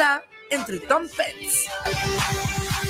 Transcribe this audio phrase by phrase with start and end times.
[0.00, 2.89] está entre Tom Pets.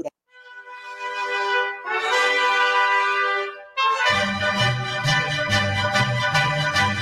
[0.01, 0.30] altura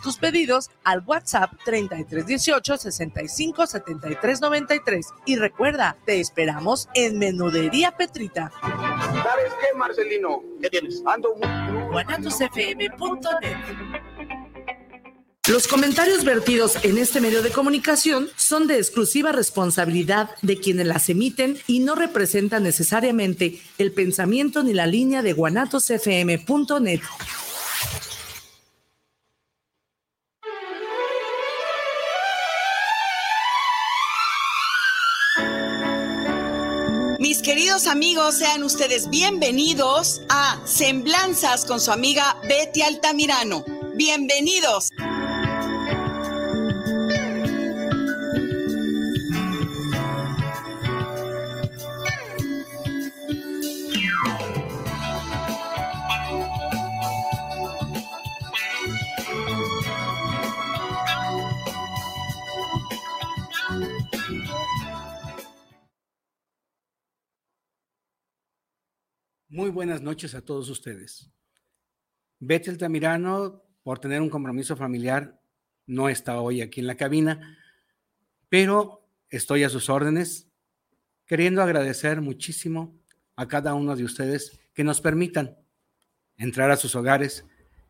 [0.00, 5.06] haz tus pedidos al WhatsApp 3318 65 73 93.
[5.26, 8.50] Y recuerda, te esperamos en Menudería Petrita.
[8.62, 10.42] ¿Sabes qué, Marcelino?
[10.60, 11.02] ¿Qué tienes?
[11.06, 11.48] Ando muy...
[15.48, 21.08] Los comentarios vertidos en este medio de comunicación son de exclusiva responsabilidad de quienes las
[21.08, 27.00] emiten y no representan necesariamente el pensamiento ni la línea de guanatosfm.net.
[37.20, 43.62] Mis queridos amigos, sean ustedes bienvenidos a Semblanzas con su amiga Betty Altamirano.
[43.94, 44.88] Bienvenidos.
[70.00, 71.30] Noches a todos ustedes.
[72.38, 75.40] Betty Altamirano, por tener un compromiso familiar,
[75.86, 77.58] no está hoy aquí en la cabina,
[78.48, 80.48] pero estoy a sus órdenes,
[81.26, 82.98] queriendo agradecer muchísimo
[83.36, 85.56] a cada uno de ustedes que nos permitan
[86.36, 87.44] entrar a sus hogares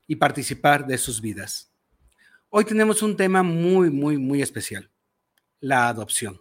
[0.06, 1.72] y participar de sus vidas.
[2.48, 4.90] Hoy tenemos un tema muy, muy, muy especial,
[5.60, 6.40] la adopción.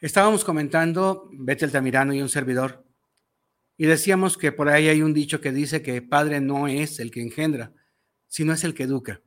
[0.00, 2.84] Estábamos comentando, Betty Altamirano y un servidor,
[3.80, 7.10] y decíamos que por ahí hay un dicho que dice que padre no es el
[7.10, 7.72] que engendra,
[8.28, 9.22] sino es el que educa.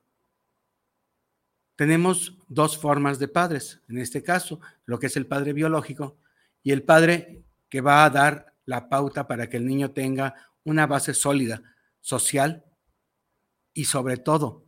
[1.75, 6.19] Tenemos dos formas de padres, en este caso, lo que es el padre biológico
[6.61, 10.85] y el padre que va a dar la pauta para que el niño tenga una
[10.85, 11.63] base sólida,
[11.99, 12.63] social
[13.73, 14.67] y sobre todo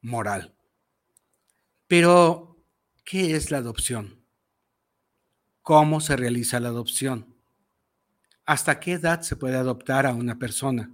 [0.00, 0.54] moral.
[1.86, 2.64] Pero,
[3.04, 4.24] ¿qué es la adopción?
[5.66, 7.35] cómo se realiza la adopción,
[8.46, 10.90] hasta qué edad se puede adoptar a una persona.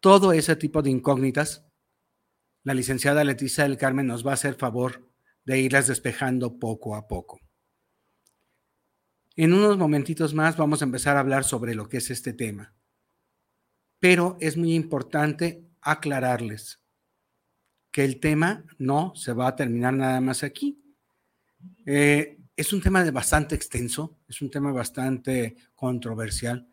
[0.00, 1.64] Todo ese tipo de incógnitas,
[2.64, 5.08] la licenciada Leticia del Carmen nos va a hacer favor
[5.44, 7.40] de irlas despejando poco a poco.
[9.36, 12.74] En unos momentitos más vamos a empezar a hablar sobre lo que es este tema.
[14.00, 16.80] Pero es muy importante aclararles
[17.92, 20.82] que el tema no se va a terminar nada más aquí.
[21.86, 26.68] Eh, es un tema bastante extenso, es un tema bastante controversial.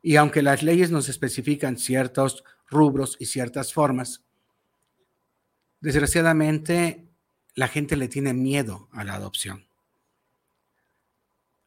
[0.00, 4.24] Y aunque las leyes nos especifican ciertos rubros y ciertas formas,
[5.80, 7.08] desgraciadamente
[7.56, 9.66] la gente le tiene miedo a la adopción.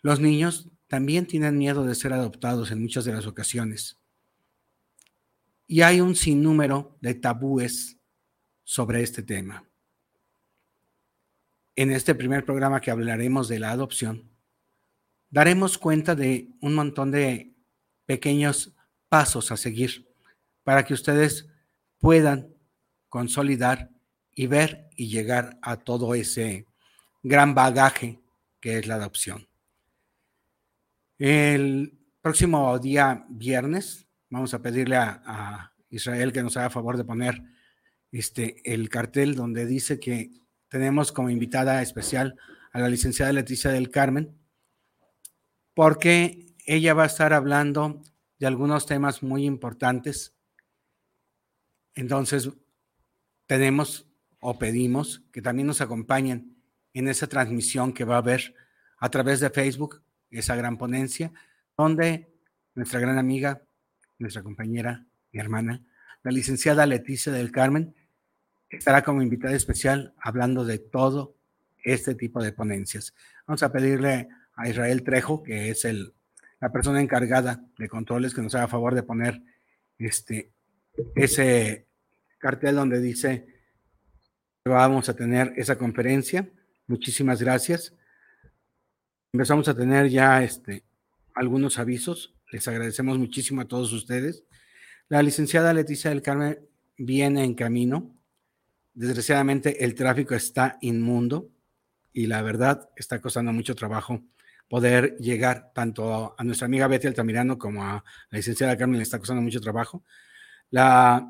[0.01, 3.99] Los niños también tienen miedo de ser adoptados en muchas de las ocasiones.
[5.67, 7.97] Y hay un sinnúmero de tabúes
[8.63, 9.70] sobre este tema
[11.75, 14.29] en este primer programa que hablaremos de la adopción,
[15.29, 17.53] daremos cuenta de un montón de
[18.05, 18.75] pequeños
[19.09, 20.07] pasos a seguir
[20.63, 21.47] para que ustedes
[21.99, 22.53] puedan
[23.09, 23.89] consolidar
[24.33, 26.65] y ver y llegar a todo ese
[27.23, 28.19] gran bagaje
[28.59, 29.47] que es la adopción.
[31.17, 37.43] El próximo día viernes vamos a pedirle a, Israel que nos haga favor de poner
[38.13, 40.31] este, el cartel donde dice que
[40.71, 42.37] tenemos como invitada especial
[42.71, 44.39] a la licenciada Leticia del Carmen,
[45.73, 48.01] porque ella va a estar hablando
[48.39, 50.33] de algunos temas muy importantes.
[51.93, 52.49] Entonces,
[53.47, 54.07] tenemos
[54.39, 56.55] o pedimos que también nos acompañen
[56.93, 58.55] en esa transmisión que va a haber
[58.97, 61.33] a través de Facebook, esa gran ponencia,
[61.75, 62.33] donde
[62.75, 63.61] nuestra gran amiga,
[64.19, 65.83] nuestra compañera, mi hermana,
[66.23, 67.93] la licenciada Leticia del Carmen,
[68.71, 71.35] estará como invitada especial hablando de todo
[71.83, 73.13] este tipo de ponencias.
[73.45, 76.13] Vamos a pedirle a Israel Trejo, que es el,
[76.59, 79.41] la persona encargada de controles, que nos haga favor de poner
[79.97, 80.51] este,
[81.15, 81.87] ese
[82.37, 83.45] cartel donde dice
[84.63, 86.49] que vamos a tener esa conferencia.
[86.87, 87.93] Muchísimas gracias.
[89.33, 90.83] Empezamos a tener ya este,
[91.33, 92.35] algunos avisos.
[92.51, 94.43] Les agradecemos muchísimo a todos ustedes.
[95.07, 96.59] La licenciada Leticia del Carmen
[96.97, 98.20] viene en camino.
[98.93, 101.49] Desgraciadamente el tráfico está inmundo
[102.13, 104.21] y la verdad está costando mucho trabajo
[104.71, 109.19] poder llegar tanto a nuestra amiga Betty Altamirano como a la licenciada Carmen le está
[109.19, 110.05] costando mucho trabajo.
[110.69, 111.29] La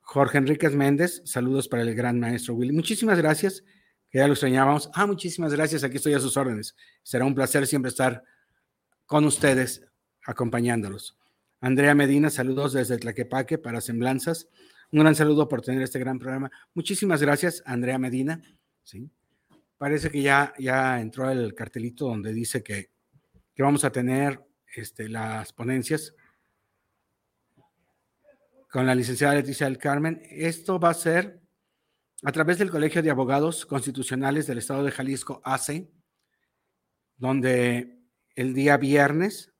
[0.00, 2.72] Jorge Enríquez Méndez, saludos para el gran maestro Willy.
[2.72, 3.62] Muchísimas gracias,
[4.10, 4.90] que ya lo extrañábamos.
[4.94, 6.74] Ah, muchísimas gracias, aquí estoy a sus órdenes.
[7.02, 8.24] Será un placer siempre estar
[9.04, 9.84] con ustedes,
[10.24, 11.18] acompañándolos.
[11.60, 14.48] Andrea Medina, saludos desde Tlaquepaque para Semblanzas.
[14.92, 16.50] Un gran saludo por tener este gran programa.
[16.74, 18.42] Muchísimas gracias, Andrea Medina.
[18.82, 19.10] ¿sí?
[19.78, 22.90] Parece que ya, ya entró el cartelito donde dice que,
[23.54, 24.38] que vamos a tener
[24.76, 26.14] este, las ponencias
[28.70, 30.20] con la licenciada Leticia del Carmen.
[30.30, 31.40] Esto va a ser
[32.22, 35.90] a través del Colegio de Abogados Constitucionales del Estado de Jalisco, ACE,
[37.16, 37.98] donde
[38.34, 39.54] el día viernes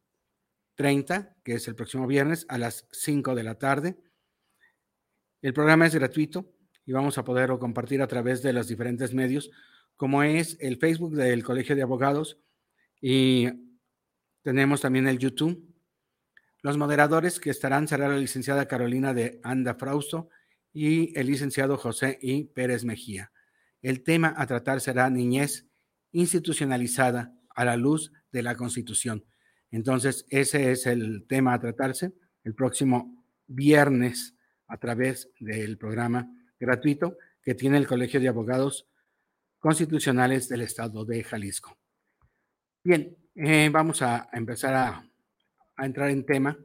[0.75, 4.12] 30, que es el próximo viernes, a las 5 de la tarde.
[5.43, 6.50] El programa es gratuito
[6.87, 9.50] y vamos a poderlo compartir a través de los diferentes medios,
[9.97, 12.39] como es el Facebook del Colegio de Abogados
[13.00, 13.49] y
[14.43, 15.73] tenemos también el YouTube
[16.62, 20.29] los moderadores que estarán será la licenciada Carolina de Anda Frausto
[20.73, 22.44] y el licenciado José I.
[22.44, 23.33] Pérez Mejía.
[23.81, 25.67] El tema a tratar será niñez
[26.12, 29.25] institucionalizada a la luz de la Constitución.
[29.73, 32.12] Entonces, ese es el tema a tratarse
[32.44, 34.37] el próximo viernes
[34.73, 36.29] a través del programa
[36.59, 38.89] gratuito que tiene el Colegio de Abogados
[39.59, 41.77] Constitucionales del Estado de Jalisco.
[42.85, 45.13] Bien, eh, vamos a empezar a
[45.77, 46.57] a entrar en tema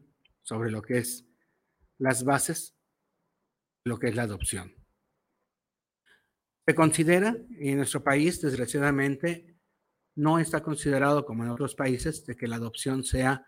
[0.44, 1.26] sobre lo que es
[1.98, 2.76] las bases,
[3.84, 4.74] lo que es la adopción.
[6.66, 9.56] Se considera, en nuestro país, desgraciadamente,
[10.16, 13.46] no está considerado como en otros países de que la adopción sea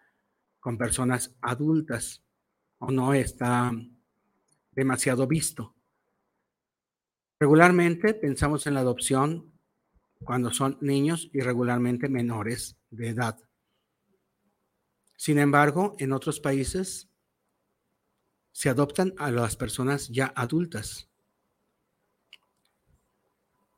[0.60, 2.24] con personas adultas
[2.80, 3.72] o no está
[4.80, 5.76] demasiado visto.
[7.38, 9.52] Regularmente pensamos en la adopción
[10.24, 13.38] cuando son niños y regularmente menores de edad.
[15.18, 17.10] Sin embargo, en otros países
[18.54, 21.10] se adoptan a las personas ya adultas.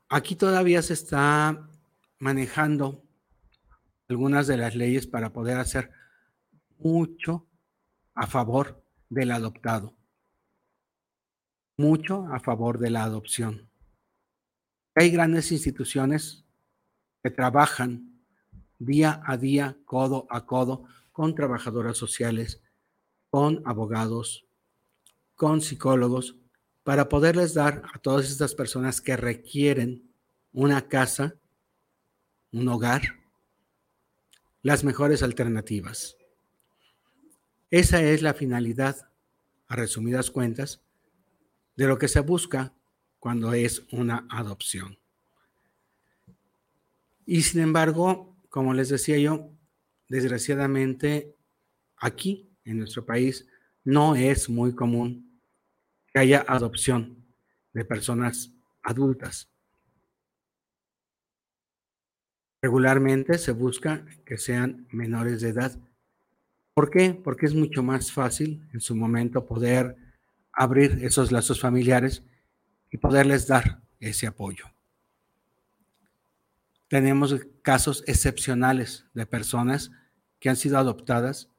[0.08, 1.68] Aquí todavía se está
[2.20, 3.04] manejando
[4.08, 5.90] algunas de las leyes para poder hacer
[6.78, 7.48] mucho
[8.14, 9.96] a favor del adoptado,
[11.78, 13.70] mucho a favor de la adopción.
[14.96, 16.44] Hay grandes instituciones
[17.24, 18.22] que trabajan
[18.78, 22.62] día a día, codo a codo, con trabajadoras sociales,
[23.30, 24.46] con abogados,
[25.36, 26.36] con psicólogos,
[26.84, 30.12] para poderles dar a todas estas personas que requieren
[30.52, 31.36] una casa,
[32.52, 33.02] un hogar,
[34.64, 36.18] las mejores alternativas.
[37.70, 39.10] Esa es la finalidad,
[39.68, 40.82] a resumidas cuentas,
[41.82, 42.76] de lo que se busca
[43.18, 45.00] cuando es una adopción.
[47.26, 49.50] Y sin embargo, como les decía yo,
[50.08, 51.36] desgraciadamente,
[51.98, 53.48] aquí en nuestro país
[53.84, 55.42] no es muy común
[56.14, 57.26] que haya adopción
[57.74, 59.50] de personas adultas.
[62.62, 65.76] Regularmente se busca que sean menores de edad.
[66.76, 67.20] ¿Por qué?
[67.24, 69.98] Porque es mucho más fácil en su momento poder
[70.54, 72.24] abrir esos lazos familiares
[72.92, 74.66] y poderles dar ese apoyo.
[76.88, 79.92] Tenemos casos excepcionales de personas
[80.40, 81.50] que han sido adoptadas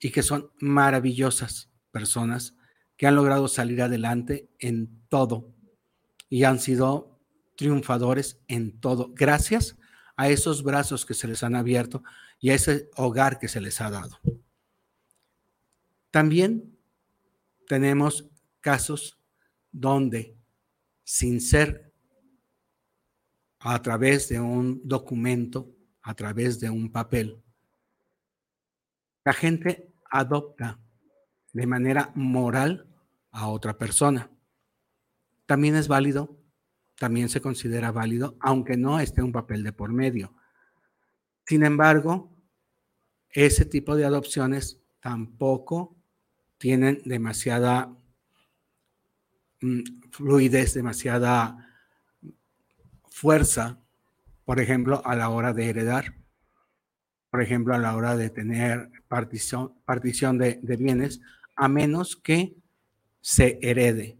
[0.00, 2.54] y que son maravillosas personas
[2.96, 5.54] que han logrado salir adelante en todo
[6.28, 7.18] y han sido
[7.56, 9.76] triunfadores en todo, gracias
[10.16, 12.02] a esos brazos que se les han abierto
[12.40, 14.18] y a ese hogar que se les ha dado.
[16.10, 16.75] También
[17.66, 18.28] tenemos
[18.60, 19.18] casos
[19.70, 20.36] donde,
[21.04, 21.92] sin ser
[23.58, 27.42] a través de un documento, a través de un papel,
[29.24, 30.78] la gente adopta
[31.52, 32.86] de manera moral
[33.30, 34.30] a otra persona.
[35.46, 36.36] también es válido,
[36.96, 40.34] también se considera válido, aunque no esté un papel de por medio.
[41.44, 42.36] Sin embargo,
[43.30, 45.96] ese tipo de adopciones tampoco
[46.58, 47.94] tienen demasiada
[49.60, 51.66] mm, fluidez, demasiada
[53.10, 53.78] fuerza,
[54.44, 56.14] por ejemplo, a la hora de heredar,
[57.30, 61.20] por ejemplo, a la hora de tener partición, partición de, de bienes,
[61.56, 62.56] a menos que
[63.20, 64.18] se herede,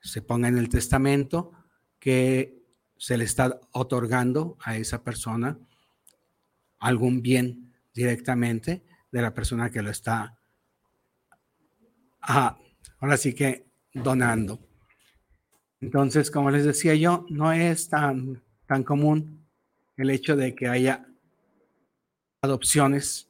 [0.00, 1.52] se ponga en el testamento
[1.98, 2.62] que
[2.96, 5.58] se le está otorgando a esa persona
[6.78, 10.38] algún bien directamente de la persona que lo está,
[12.26, 12.58] ah,
[13.00, 14.60] ahora sí que donando.
[15.80, 19.46] Entonces, como les decía yo, no es tan, tan común
[19.96, 21.06] el hecho de que haya
[22.40, 23.28] adopciones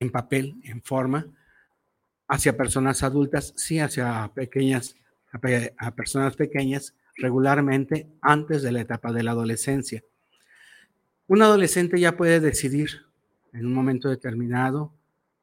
[0.00, 1.26] en papel, en forma,
[2.28, 4.96] hacia personas adultas, sí hacia pequeñas,
[5.78, 10.02] a personas pequeñas, regularmente antes de la etapa de la adolescencia.
[11.26, 13.06] Un adolescente ya puede decidir
[13.52, 14.92] en un momento determinado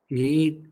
[0.08, 0.64] y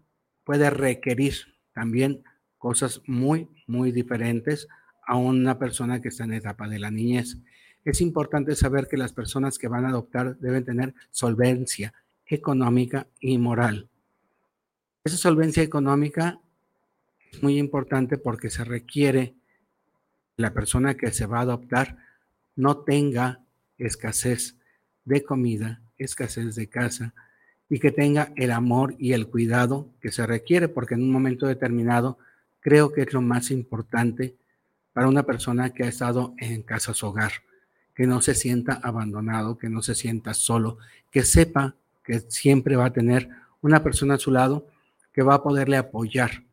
[0.44, 2.26] puede requerir también
[2.58, 4.68] cosas muy, muy diferentes
[5.08, 7.38] a una persona que está en etapa de la niñez.
[7.86, 11.94] Es importante saber que las personas que van a adoptar deben tener solvencia
[12.26, 13.88] económica y moral.
[15.06, 16.42] Esa solvencia económica
[17.32, 19.36] es muy importante porque se requiere
[20.36, 21.96] que la persona que se va a adoptar
[22.58, 23.40] no tenga
[23.78, 24.58] escasez
[25.06, 27.14] de comida, escasez de casa,
[27.70, 31.46] y que tenga el amor y el cuidado que se requiere, porque en un momento
[31.46, 32.18] determinado
[32.60, 34.36] creo que es lo más importante
[34.92, 37.32] para una persona que ha estado en casa su hogar,
[37.94, 40.80] que no se sienta abandonado, que no se sienta solo,
[41.12, 43.30] que sepa que siempre va a tener
[43.62, 44.68] una persona a su lado
[45.14, 46.44] que va a poderle apoyar,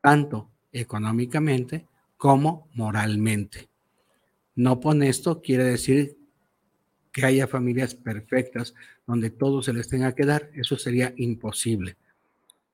[0.00, 3.68] tanto económicamente como moralmente.
[4.54, 6.16] No pone esto quiere decir
[7.12, 8.74] que haya familias perfectas
[9.06, 11.96] donde todo se les tenga que dar, eso sería imposible.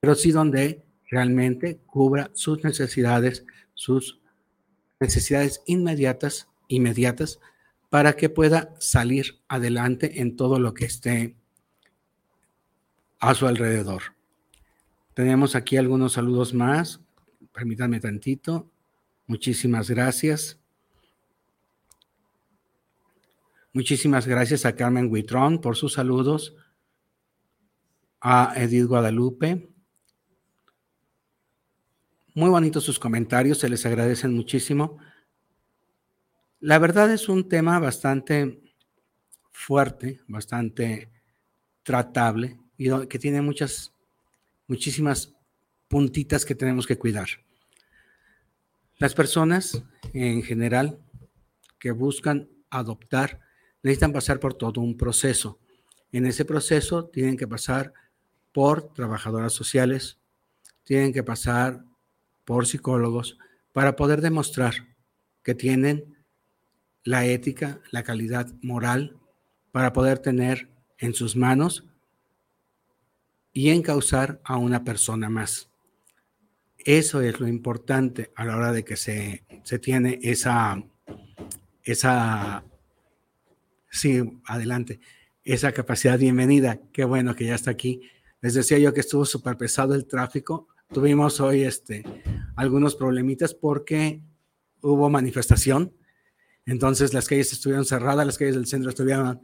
[0.00, 4.20] Pero sí donde realmente cubra sus necesidades, sus
[5.00, 7.40] necesidades inmediatas, inmediatas,
[7.90, 11.34] para que pueda salir adelante en todo lo que esté
[13.18, 14.02] a su alrededor.
[15.14, 17.00] Tenemos aquí algunos saludos más.
[17.52, 18.70] Permítanme tantito.
[19.26, 20.57] Muchísimas gracias.
[23.78, 26.56] Muchísimas gracias a Carmen Huitrón por sus saludos,
[28.20, 29.70] a Edith Guadalupe.
[32.34, 34.98] Muy bonitos sus comentarios, se les agradecen muchísimo.
[36.58, 38.60] La verdad es un tema bastante
[39.52, 41.12] fuerte, bastante
[41.84, 43.94] tratable y que tiene muchas,
[44.66, 45.36] muchísimas
[45.86, 47.28] puntitas que tenemos que cuidar.
[48.96, 50.98] Las personas en general
[51.78, 53.46] que buscan adoptar
[53.82, 55.58] necesitan pasar por todo un proceso.
[56.12, 57.92] En ese proceso tienen que pasar
[58.52, 60.18] por trabajadoras sociales,
[60.84, 61.84] tienen que pasar
[62.44, 63.38] por psicólogos
[63.72, 64.74] para poder demostrar
[65.42, 66.16] que tienen
[67.04, 69.16] la ética, la calidad moral
[69.70, 70.68] para poder tener
[70.98, 71.84] en sus manos
[73.52, 75.70] y encauzar a una persona más.
[76.78, 80.82] Eso es lo importante a la hora de que se, se tiene esa,
[81.82, 82.64] esa
[83.90, 85.00] Sí, adelante.
[85.44, 86.78] Esa capacidad, bienvenida.
[86.92, 88.02] Qué bueno que ya está aquí.
[88.40, 90.68] Les decía yo que estuvo súper pesado el tráfico.
[90.92, 92.04] Tuvimos hoy este,
[92.54, 94.20] algunos problemitas porque
[94.82, 95.94] hubo manifestación.
[96.66, 99.40] Entonces las calles estuvieron cerradas, las calles del centro estuvieron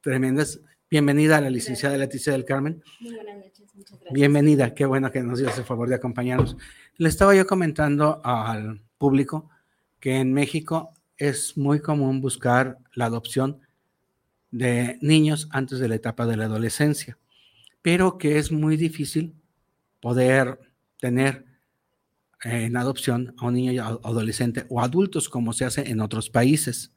[0.00, 0.60] tremendas.
[0.90, 2.82] Bienvenida a la licenciada Leticia del Carmen.
[3.00, 4.12] Muy buenas noches, muchas gracias.
[4.12, 6.56] Bienvenida, qué bueno que nos dio ese favor de acompañarnos.
[6.96, 9.50] Le estaba yo comentando al público
[10.00, 13.63] que en México es muy común buscar la adopción
[14.54, 17.18] de niños antes de la etapa de la adolescencia,
[17.82, 19.34] pero que es muy difícil
[20.00, 20.60] poder
[21.00, 21.44] tener
[22.44, 26.92] en adopción a un niño adolescente o adultos como se hace en otros países.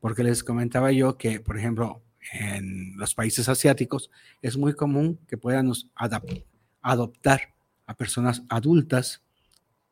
[0.00, 2.02] Porque les comentaba yo que, por ejemplo,
[2.32, 4.10] en los países asiáticos
[4.42, 5.70] es muy común que puedan
[6.82, 7.54] adoptar
[7.86, 9.22] a personas adultas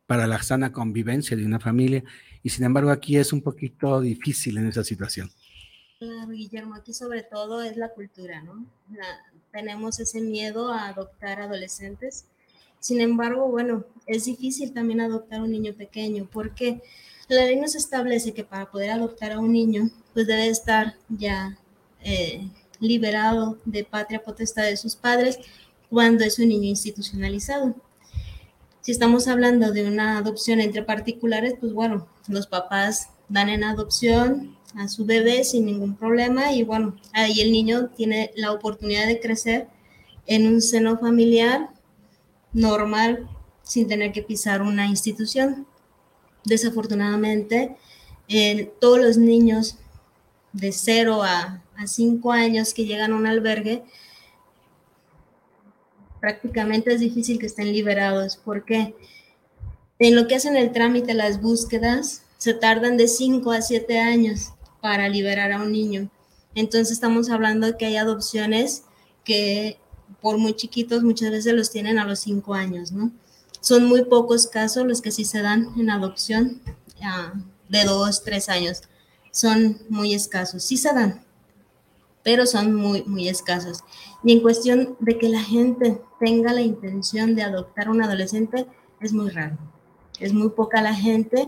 [0.07, 2.03] para la sana convivencia de una familia
[2.43, 5.31] y sin embargo aquí es un poquito difícil en esa situación.
[5.99, 8.65] Guillermo, aquí sobre todo es la cultura, ¿no?
[9.51, 12.25] tenemos ese miedo a adoptar adolescentes.
[12.79, 16.83] Sin embargo, bueno, es difícil también adoptar un niño pequeño porque
[17.27, 21.57] la ley nos establece que para poder adoptar a un niño, pues debe estar ya
[22.03, 22.47] eh,
[22.79, 25.39] liberado de patria potestad de sus padres
[25.89, 27.73] cuando es un niño institucionalizado.
[28.81, 34.56] Si estamos hablando de una adopción entre particulares, pues bueno, los papás dan en adopción
[34.75, 39.19] a su bebé sin ningún problema y bueno, ahí el niño tiene la oportunidad de
[39.19, 39.67] crecer
[40.25, 41.69] en un seno familiar
[42.53, 43.27] normal
[43.63, 45.65] sin tener que pisar una institución.
[46.43, 47.75] Desafortunadamente,
[48.79, 49.77] todos los niños
[50.53, 53.83] de 0 a, a 5 años que llegan a un albergue,
[56.19, 58.37] prácticamente es difícil que estén liberados.
[58.37, 58.95] porque
[59.99, 64.53] En lo que hacen el trámite, las búsquedas, se tardan de 5 a 7 años
[64.81, 66.09] para liberar a un niño.
[66.55, 68.83] Entonces estamos hablando de que hay adopciones
[69.23, 69.79] que
[70.21, 73.11] por muy chiquitos muchas veces los tienen a los 5 años, ¿no?
[73.59, 76.61] Son muy pocos casos los que sí se dan en adopción
[77.03, 77.33] ah,
[77.69, 78.81] de 2, 3 años.
[79.31, 80.63] Son muy escasos.
[80.63, 81.23] Sí se dan,
[82.23, 83.79] pero son muy, muy escasos.
[84.23, 88.65] Y en cuestión de que la gente tenga la intención de adoptar un adolescente,
[88.99, 89.57] es muy raro.
[90.19, 91.47] Es muy poca la gente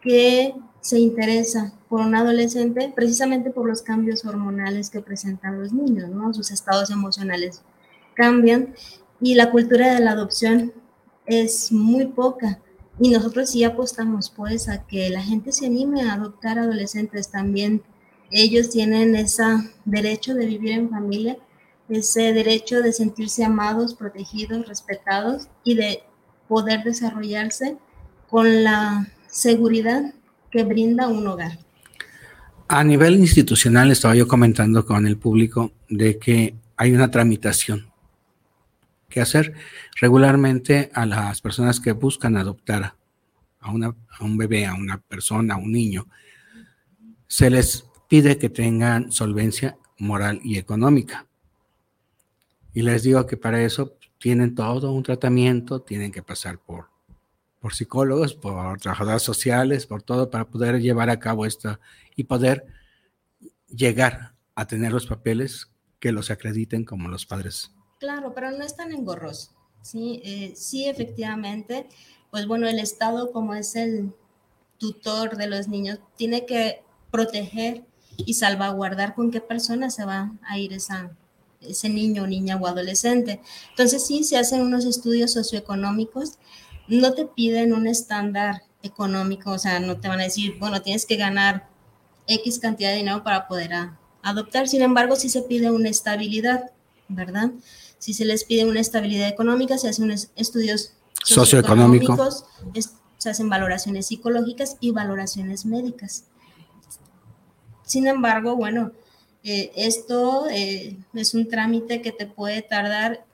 [0.00, 6.10] que se interesa por un adolescente precisamente por los cambios hormonales que presentan los niños,
[6.10, 6.32] ¿no?
[6.32, 7.62] Sus estados emocionales
[8.14, 8.74] cambian
[9.20, 10.72] y la cultura de la adopción
[11.26, 12.60] es muy poca.
[12.98, 17.82] Y nosotros sí apostamos pues a que la gente se anime a adoptar adolescentes también.
[18.30, 19.44] Ellos tienen ese
[19.84, 21.36] derecho de vivir en familia,
[21.88, 26.02] ese derecho de sentirse amados, protegidos, respetados y de
[26.48, 27.76] poder desarrollarse
[28.28, 30.14] con la seguridad
[30.50, 31.58] que brinda un hogar.
[32.68, 37.90] A nivel institucional estaba yo comentando con el público de que hay una tramitación
[39.08, 39.54] que hacer
[40.00, 42.96] regularmente a las personas que buscan adoptar
[43.60, 46.06] a, una, a un bebé, a una persona, a un niño.
[47.28, 51.26] Se les pide que tengan solvencia moral y económica.
[52.74, 56.90] Y les digo que para eso tienen todo un tratamiento, tienen que pasar por
[57.66, 61.80] por psicólogos, por trabajadoras sociales, por todo, para poder llevar a cabo esto
[62.14, 62.64] y poder
[63.66, 67.72] llegar a tener los papeles que los acrediten como los padres.
[67.98, 69.50] Claro, pero no es tan engorroso.
[69.82, 71.88] Sí, eh, sí, efectivamente,
[72.30, 74.12] pues bueno, el Estado como es el
[74.78, 77.84] tutor de los niños, tiene que proteger
[78.16, 81.10] y salvaguardar con qué persona se va a ir esa,
[81.60, 83.40] ese niño, niña o adolescente.
[83.70, 86.38] Entonces sí, se hacen unos estudios socioeconómicos
[86.88, 91.06] no te piden un estándar económico, o sea, no te van a decir, bueno, tienes
[91.06, 91.68] que ganar
[92.26, 93.72] X cantidad de dinero para poder
[94.22, 94.68] adoptar.
[94.68, 96.70] Sin embargo, sí se pide una estabilidad,
[97.08, 97.50] ¿verdad?
[97.98, 100.92] Si se les pide una estabilidad económica, se hacen estudios
[101.24, 102.44] socioeconómicos,
[103.18, 106.24] se hacen valoraciones psicológicas y valoraciones médicas.
[107.84, 108.92] Sin embargo, bueno,
[109.42, 113.24] eh, esto eh, es un trámite que te puede tardar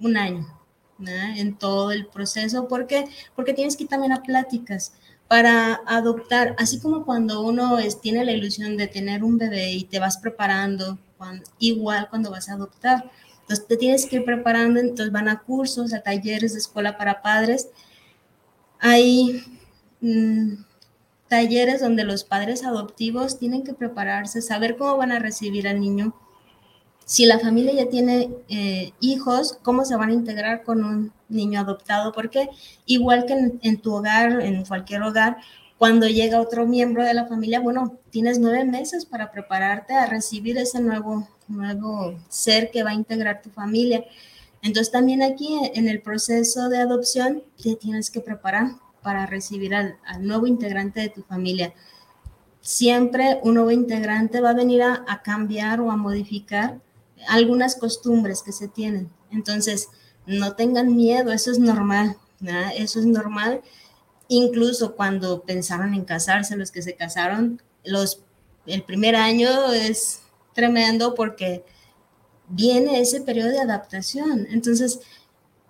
[0.00, 0.57] un año,
[1.06, 2.68] en todo el proceso.
[2.68, 3.06] ¿Por qué?
[3.36, 4.92] Porque tienes que ir también a pláticas
[5.28, 9.98] para adoptar, así como cuando uno tiene la ilusión de tener un bebé y te
[9.98, 10.98] vas preparando,
[11.58, 13.10] igual cuando vas a adoptar.
[13.42, 17.22] Entonces te tienes que ir preparando, entonces van a cursos, a talleres de escuela para
[17.22, 17.68] padres.
[18.80, 19.42] Hay
[20.00, 20.54] mm,
[21.28, 26.14] talleres donde los padres adoptivos tienen que prepararse, saber cómo van a recibir al niño,
[27.08, 31.58] si la familia ya tiene eh, hijos, ¿cómo se van a integrar con un niño
[31.58, 32.12] adoptado?
[32.12, 32.50] Porque
[32.84, 35.38] igual que en, tu hogar, en cualquier hogar,
[35.78, 40.58] cuando llega otro miembro de la familia, bueno, tienes nueve meses para prepararte a recibir
[40.58, 44.04] ese nuevo, nuevo ser que va a integrar tu familia.
[44.60, 49.96] Entonces también aquí en el proceso de adopción te tienes que preparar para recibir al,
[50.20, 51.72] nuevo integrante de tu familia.
[52.60, 56.82] Siempre un nuevo integrante va a venir a cambiar o a modificar
[57.26, 59.10] algunas costumbres que se tienen.
[59.30, 59.88] Entonces,
[60.26, 62.16] no tengan miedo, eso es normal,
[62.76, 63.62] eso es normal.
[64.28, 68.22] Incluso cuando pensaron en casarse, los que se casaron, los,
[68.66, 70.20] el primer año es
[70.52, 71.64] tremendo porque
[72.48, 74.46] viene ese periodo de adaptación.
[74.50, 75.00] Entonces,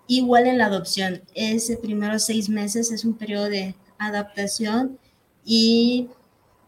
[0.07, 4.99] igual en la adopción, ese primero seis meses es un periodo de adaptación
[5.45, 6.09] y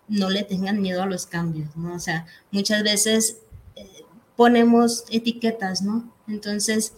[0.07, 1.95] no le tengan miedo a los cambios, ¿no?
[1.95, 3.37] O sea, muchas veces
[4.35, 6.11] ponemos etiquetas, ¿no?
[6.27, 6.93] Entonces,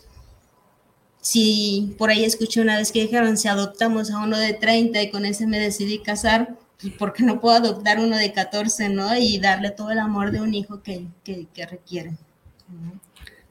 [1.22, 5.10] si por ahí escuché una vez que dijeron, si adoptamos a uno de 30 y
[5.10, 9.16] con ese me decidí casar, pues ¿por qué no puedo adoptar uno de 14, ¿no?
[9.16, 12.18] Y darle todo el amor de un hijo que, que, requiere.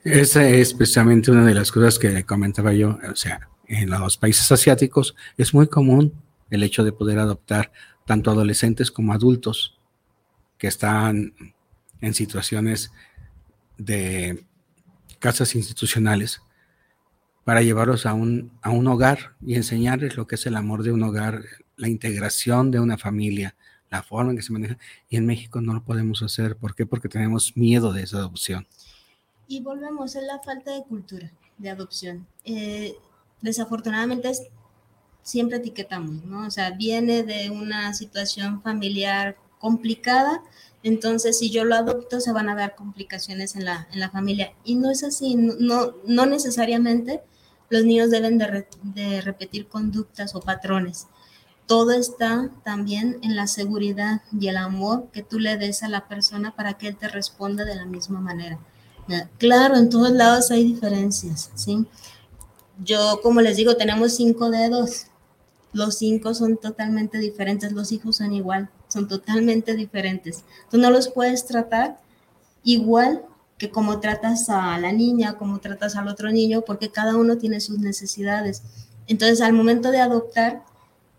[0.04, 4.52] Esa es precisamente una de las cosas que comentaba yo, o sea, en los países
[4.52, 6.12] asiáticos es muy común
[6.50, 7.72] el hecho de poder adoptar
[8.04, 9.78] tanto adolescentes como adultos
[10.58, 11.32] que están
[12.02, 12.92] en situaciones
[13.84, 14.44] de
[15.18, 16.42] casas institucionales
[17.44, 20.92] para llevarlos a un, a un hogar y enseñarles lo que es el amor de
[20.92, 21.42] un hogar,
[21.76, 23.56] la integración de una familia,
[23.90, 24.78] la forma en que se maneja.
[25.08, 26.56] Y en México no lo podemos hacer.
[26.56, 26.86] ¿Por qué?
[26.86, 28.66] Porque tenemos miedo de esa adopción.
[29.48, 32.26] Y volvemos a la falta de cultura de adopción.
[32.44, 32.94] Eh,
[33.40, 34.32] desafortunadamente
[35.22, 36.46] siempre etiquetamos, ¿no?
[36.46, 40.42] O sea, viene de una situación familiar complicada,
[40.82, 44.52] entonces si yo lo adopto se van a dar complicaciones en la, en la familia.
[44.64, 47.22] Y no es así, no, no necesariamente
[47.72, 51.06] los niños deben de, repetir conductas o patrones.
[51.66, 56.06] Todo está también en la seguridad y el amor que tú le des a la
[56.06, 58.58] persona para que él te responda de la misma manera.
[59.38, 61.86] Claro, en todos lados hay diferencias, ¿sí?
[62.84, 65.06] Yo, como les digo, tenemos cinco dedos.
[65.72, 70.44] Los cinco son totalmente diferentes, los hijos son igual, son totalmente diferentes.
[70.70, 71.98] Tú no los puedes tratar
[72.62, 73.24] igual
[73.56, 77.60] que como tratas a la niña, como tratas al otro niño, porque cada uno tiene
[77.60, 78.62] sus necesidades.
[79.06, 80.64] Entonces, al momento de adoptar,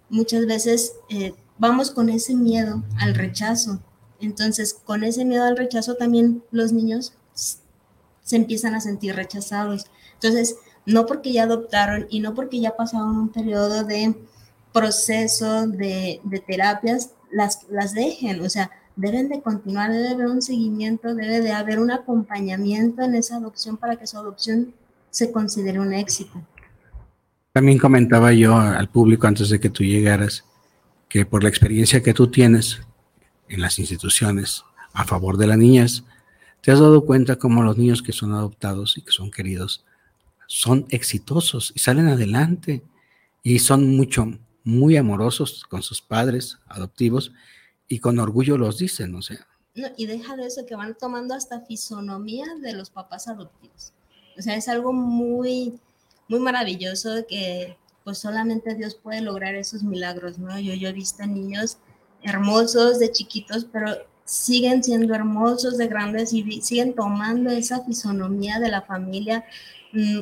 [0.10, 3.80] muchas veces eh, vamos con ese miedo al rechazo.
[4.20, 9.86] Entonces, con ese miedo al rechazo también los niños se empiezan a sentir rechazados.
[10.14, 14.16] Entonces, no porque ya adoptaron y no porque ya pasaron un periodo de
[14.74, 18.42] proceso de, de terapias, las, las dejen.
[18.42, 23.16] O sea, deben de continuar, debe haber un seguimiento, debe de haber un acompañamiento en
[23.16, 24.74] esa adopción para que su adopción
[25.10, 26.42] se considere un éxito.
[27.52, 30.44] También comentaba yo al público antes de que tú llegaras
[31.08, 32.82] que por la experiencia que tú tienes
[33.48, 36.04] en las instituciones a favor de las niñas,
[36.62, 39.86] te has dado cuenta cómo los niños que son adoptados y que son queridos
[40.48, 42.84] son exitosos y salen adelante
[43.44, 47.32] y son mucho, muy amorosos con sus padres adoptivos
[47.88, 49.46] y con orgullo los dicen, o sea.
[49.76, 53.94] No, y deja de eso que van tomando hasta fisonomía de los papás adoptivos.
[54.38, 55.80] O sea, es algo muy,
[56.28, 60.60] muy maravilloso que pues solamente Dios puede lograr esos milagros, ¿no?
[60.60, 61.78] Yo, yo he visto niños
[62.22, 63.96] hermosos de chiquitos, pero
[64.26, 69.46] siguen siendo hermosos de grandes y siguen tomando esa fisonomía de la familia,
[69.92, 70.22] mm,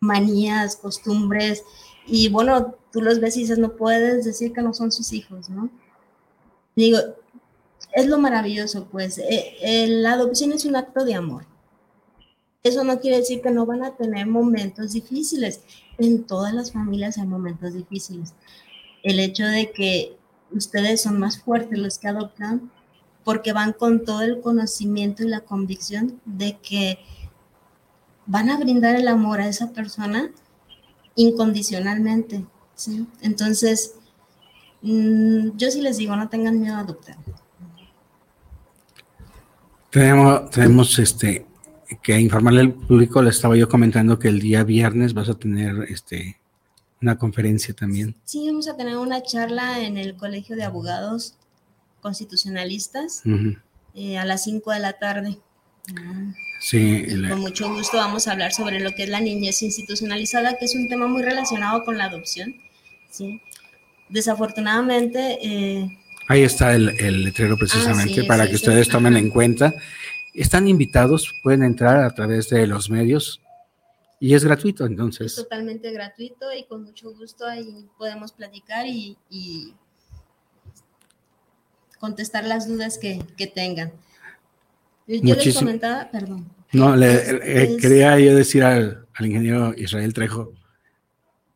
[0.00, 1.62] manías, costumbres,
[2.06, 5.50] y bueno, tú los ves y dices, no puedes decir que no son sus hijos,
[5.50, 5.68] ¿no?
[6.76, 6.98] Digo,
[7.92, 11.44] es lo maravilloso, pues eh, eh, la adopción es un acto de amor.
[12.62, 15.60] Eso no quiere decir que no van a tener momentos difíciles.
[15.98, 18.32] En todas las familias hay momentos difíciles.
[19.02, 20.16] El hecho de que
[20.52, 22.70] ustedes son más fuertes los que adoptan
[23.24, 27.00] porque van con todo el conocimiento y la convicción de que
[28.26, 30.30] van a brindar el amor a esa persona
[31.16, 32.46] incondicionalmente.
[32.74, 33.06] ¿Sí?
[33.20, 33.94] Entonces,
[34.84, 37.16] Mm, yo sí les digo, no tengan miedo a adoptar.
[39.88, 41.46] Tenemos, tenemos este
[42.02, 45.86] que informarle al público, le estaba yo comentando que el día viernes vas a tener
[45.88, 46.38] este
[47.00, 48.14] una conferencia también.
[48.24, 51.34] Sí, vamos a tener una charla en el Colegio de Abogados
[52.02, 53.22] Constitucionalistas
[53.94, 55.38] eh, a las 5 de la tarde.
[56.60, 60.66] Sí, con mucho gusto vamos a hablar sobre lo que es la niñez institucionalizada, que
[60.66, 62.54] es un tema muy relacionado con la adopción.
[63.14, 63.40] ¿Sí?
[64.08, 65.38] desafortunadamente...
[65.42, 65.98] Eh,
[66.28, 66.86] Ahí está el,
[67.24, 69.74] letrero precisamente para que ustedes tomen en cuenta.
[70.32, 73.42] Están invitados, pueden entrar a través de los medios
[74.20, 75.32] y es gratuito entonces.
[75.32, 79.18] Es totalmente gratuito y con mucho gusto ahí podemos platicar y,
[81.98, 83.22] contestar las dudas que,
[83.54, 83.92] tengan.
[85.06, 86.50] Yo les comentaba, perdón.
[86.72, 90.54] No, le, quería yo decir al, al ingeniero Israel Trejo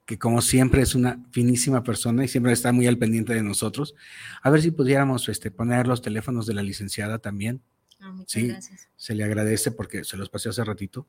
[0.09, 3.95] que como siempre es una finísima persona y siempre está muy al pendiente de nosotros.
[4.41, 7.61] A ver si pudiéramos este, poner los teléfonos de la licenciada también.
[8.01, 8.89] Ah, muchas gracias.
[8.97, 11.07] Se le agradece porque se los pasé hace ratito,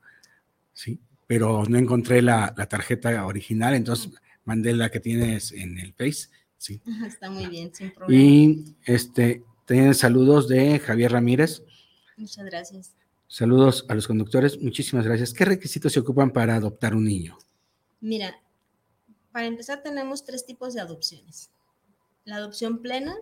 [0.74, 4.10] sí, pero no encontré la, tarjeta original, entonces
[4.44, 6.82] mandé la que tienes en el Face, sí.
[7.06, 8.22] Está muy bien, sin problema.
[8.22, 11.62] Y este, tienen saludos de Javier Ramírez.
[12.18, 12.92] Muchas gracias.
[13.28, 15.32] Saludos a los conductores, muchísimas gracias.
[15.32, 17.38] ¿Qué requisitos se ocupan para adoptar un niño?
[18.02, 18.34] Mira,
[19.32, 21.50] para empezar, tenemos tres tipos de adopciones.
[22.24, 23.16] La adopción plena,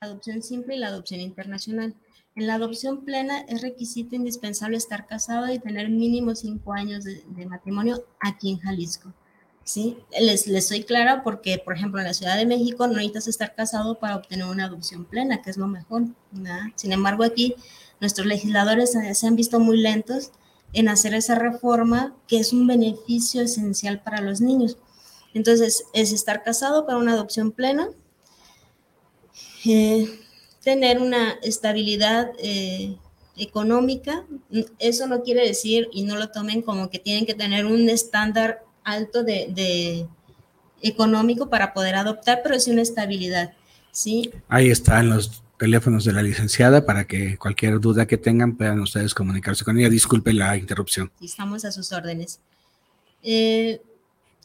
[0.00, 1.94] la adopción simple y la adopción internacional.
[2.36, 7.46] En la adopción plena es requisito indispensable estar casado y tener mínimo cinco años de,
[7.46, 9.12] matrimonio aquí en Jalisco.
[9.64, 9.98] ¿sí?
[10.18, 13.54] Les, les soy clara porque, por ejemplo, en la Ciudad de México no necesitas estar
[13.54, 16.04] casado para obtener una adopción plena, que es lo mejor.
[16.76, 17.54] Sin embargo, aquí
[18.00, 20.30] nuestros legisladores se han visto muy lentos
[20.72, 24.76] en hacer esa reforma que es un beneficio esencial para los niños.
[25.34, 27.88] Entonces, es estar casado para una adopción plena,
[29.64, 30.20] eh,
[30.62, 32.96] tener una estabilidad eh,
[33.36, 34.24] económica,
[34.78, 38.64] eso no quiere decir, y no lo tomen como que tienen que tener un estándar
[38.84, 40.06] alto de,
[40.82, 43.52] económico para poder adoptar, pero es una estabilidad,
[43.92, 44.30] ¿sí?
[44.48, 49.12] Ahí están los teléfonos de la licenciada para que cualquier duda que tengan puedan ustedes
[49.12, 49.90] comunicarse con ella.
[49.90, 51.12] Disculpe la interrupción.
[51.20, 52.40] Estamos a sus órdenes.
[53.22, 53.82] Eh,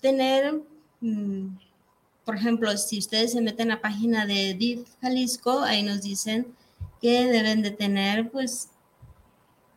[0.02, 0.54] tener,
[1.02, 1.58] mm,
[2.26, 6.56] por ejemplo, si ustedes se meten a la página de DIF Jalisco, ahí nos dicen
[7.02, 8.70] que deben de tener pues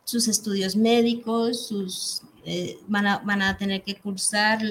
[0.04, 4.62] sus estudios médicos, sus, eh, van, a, van, a, tener que cursar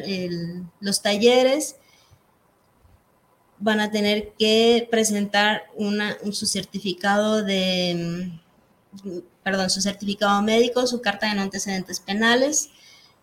[0.80, 1.76] los talleres,
[3.60, 8.32] van a tener que presentar una, su certificado de,
[9.44, 12.70] perdón, su certificado médico, su carta de antecedentes penales,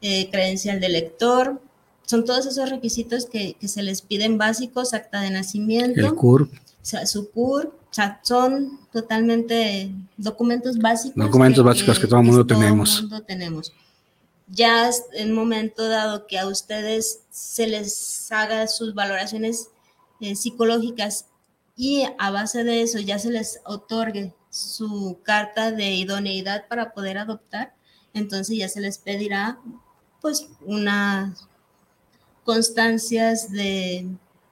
[0.00, 1.60] eh, credencial de lector,
[2.06, 6.00] son todos esos requisitos que, que, se les piden básicos, acta de nacimiento.
[6.00, 6.52] El CURP.
[6.52, 11.16] O sea, su CURP, o sea, son totalmente documentos básicos.
[11.16, 13.00] Documentos básicos que todo el mundo tenemos.
[13.02, 13.72] mundo tenemos.
[14.48, 19.68] Ya el momento dado que a ustedes se les haga sus valoraciones
[20.20, 21.26] eh, psicológicas
[21.76, 27.18] y a base de eso ya se les otorgue su carta de idoneidad para poder
[27.18, 27.74] adoptar,
[28.12, 29.58] entonces ya se les pedirá
[30.20, 31.48] pues unas
[32.44, 34.06] constancias de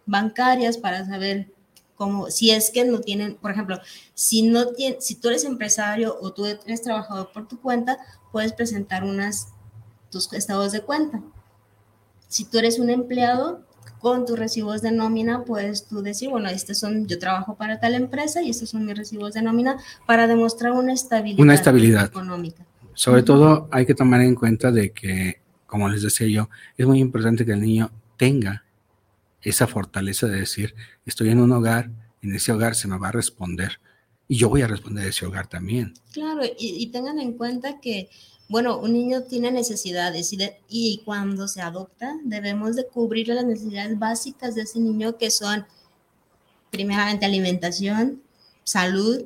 [0.06, 1.48] bancarias para saber
[1.94, 3.78] como si es que no tienen, por ejemplo,
[4.14, 7.96] si no tiene, si tú eres empresario o tú eres trabajador por tu cuenta,
[8.32, 9.48] puedes presentar unas
[10.10, 11.22] tus estados de cuenta.
[12.26, 13.64] Si tú eres un empleado
[14.00, 17.94] con tus recibos de nómina, puedes tú decir, bueno, estos son, yo trabajo para tal
[17.94, 19.76] empresa y estos son mis recibos de nómina
[20.06, 22.06] para demostrar una estabilidad, una estabilidad.
[22.06, 22.66] económica.
[22.94, 25.41] Sobre todo hay que tomar en cuenta de que,
[25.72, 28.62] como les decía yo, es muy importante que el niño tenga
[29.40, 30.74] esa fortaleza de decir,
[31.06, 33.80] estoy en un hogar, en ese hogar se me va a responder
[34.28, 35.94] y yo voy a responder a ese hogar también.
[36.12, 38.10] Claro, y, tengan en cuenta que,
[38.50, 43.98] bueno, un niño tiene necesidades y, y cuando se adopta debemos de cubrir las necesidades
[43.98, 45.64] básicas de ese niño que son
[46.70, 48.22] primeramente alimentación,
[48.62, 49.24] salud,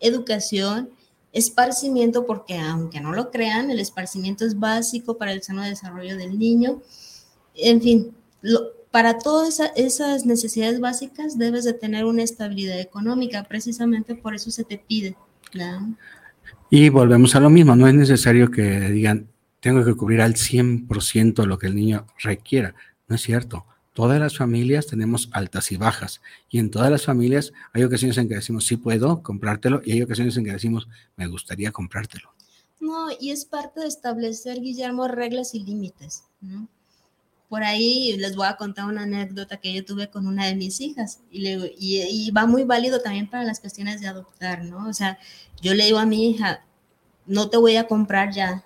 [0.00, 0.90] educación,
[1.32, 6.38] esparcimiento, porque aunque no lo crean, el esparcimiento es básico para el sano desarrollo del
[6.38, 6.80] niño.
[7.54, 8.14] En fin,
[8.90, 14.64] para todas esas necesidades básicas debes de tener una estabilidad económica, precisamente por eso se
[14.64, 15.16] te pide.
[16.70, 19.28] Y volvemos a lo mismo, no es necesario que digan,
[19.60, 22.74] tengo que cubrir al 100% lo que el niño requiera.
[23.06, 23.66] No es cierto.
[23.98, 26.20] Todas las familias tenemos altas y bajas.
[26.48, 30.02] Y en todas las familias hay ocasiones en que decimos, sí puedo comprártelo, y hay
[30.02, 32.32] ocasiones en que decimos, me gustaría comprártelo.
[32.78, 36.22] No, y es parte de establecer, Guillermo, reglas y límites.
[36.40, 36.68] ¿no?
[37.48, 40.80] por ahí les voy a contar una anécdota que yo tuve con una de mis
[40.80, 44.86] hijas y, le, y, va muy válido también para las cuestiones de adoptar, ¿no?
[44.86, 45.18] O sea,
[45.60, 46.64] yo le digo a mi hija,
[47.26, 48.64] no te voy a comprar ya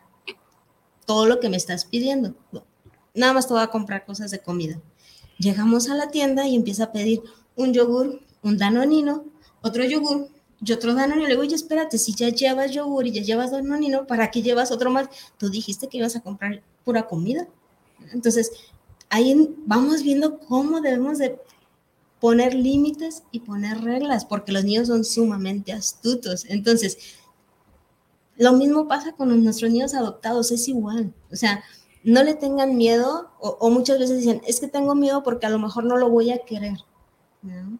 [1.06, 2.36] todo lo que me estás pidiendo,
[3.14, 4.78] nada más te voy a comprar cosas de comida.
[5.42, 7.20] Llegamos a la tienda y empieza a pedir
[7.56, 9.24] un yogur, un danonino,
[9.60, 10.28] otro yogur
[10.64, 11.26] y otro danonino.
[11.26, 14.70] Le digo, oye, espérate, si ya llevas yogur y ya llevas danonino, ¿para qué llevas
[14.70, 15.08] otro más?
[15.38, 17.48] Tú dijiste que ibas a comprar pura comida.
[18.12, 18.52] Entonces,
[19.08, 21.40] ahí vamos viendo cómo debemos de
[22.20, 26.44] poner límites y poner reglas, porque los niños son sumamente astutos.
[26.48, 26.98] Entonces,
[28.36, 31.12] lo mismo pasa con nuestros niños adoptados, es igual.
[31.32, 31.64] O sea,
[32.04, 35.58] no le tengan miedo o, muchas veces dicen, es que tengo miedo porque a lo
[35.58, 36.78] mejor no lo voy a querer.
[37.42, 37.78] ¿no?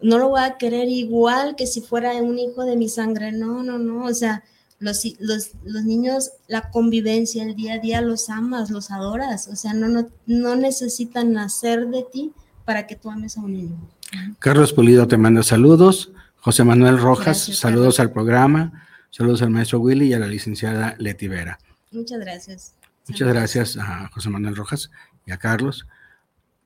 [0.00, 3.32] no lo voy a querer igual que si fuera un hijo de mi sangre.
[3.32, 4.04] No, no, no.
[4.04, 4.44] O sea,
[4.78, 9.48] los, los, los, niños, la convivencia, el día a día, los amas, los adoras.
[9.48, 12.32] O sea, no, no, no necesitan nacer de ti
[12.64, 13.90] para que tú ames a un niño.
[14.38, 16.12] Carlos Pulido te manda saludos.
[16.40, 18.86] José Manuel Rojas, saludos al programa.
[19.10, 21.58] Saludos al maestro Willy y a la licenciada Leti Vera.
[21.90, 22.74] Muchas gracias.
[23.08, 24.90] Muchas gracias a José Manuel Rojas
[25.24, 25.86] y a Carlos.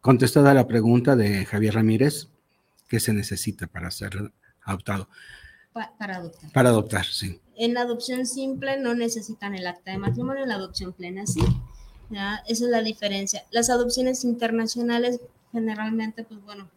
[0.00, 2.28] Contestada la pregunta de Javier Ramírez,
[2.88, 4.33] ¿qué se necesita para ser
[4.64, 5.09] adoptado?
[5.72, 6.52] para adoptar.
[6.52, 7.40] Para adoptar, sí.
[7.57, 11.40] En la adopción simple no necesitan el acta de matrimonio, en la adopción plena sí.
[12.11, 12.42] ¿ya?
[12.48, 13.44] Esa es la diferencia.
[13.50, 15.20] Las adopciones internacionales
[15.52, 16.68] generalmente, pues bueno,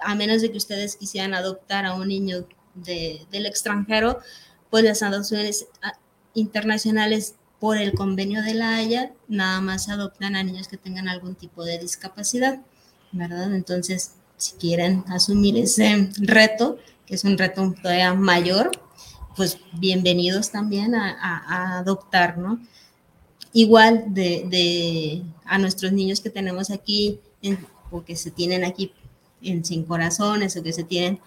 [0.00, 4.18] a menos de que ustedes quisieran adoptar a un niño de, del extranjero,
[4.70, 5.94] pues las adopciones ah,
[6.34, 11.34] internacionales por el convenio de la Haya nada más adoptan a niños que tengan algún
[11.34, 12.60] tipo de discapacidad,
[13.12, 13.52] ¿verdad?
[13.54, 18.70] Entonces, si quieren asumir ese reto, que es un reto todavía mayor,
[19.36, 22.60] pues bienvenidos también a, adoptar, ¿no?
[23.52, 27.20] Igual de, a nuestros niños que tenemos aquí,
[27.90, 28.92] o que se tienen aquí
[29.42, 31.20] en Sin Corazones, o que se tienen,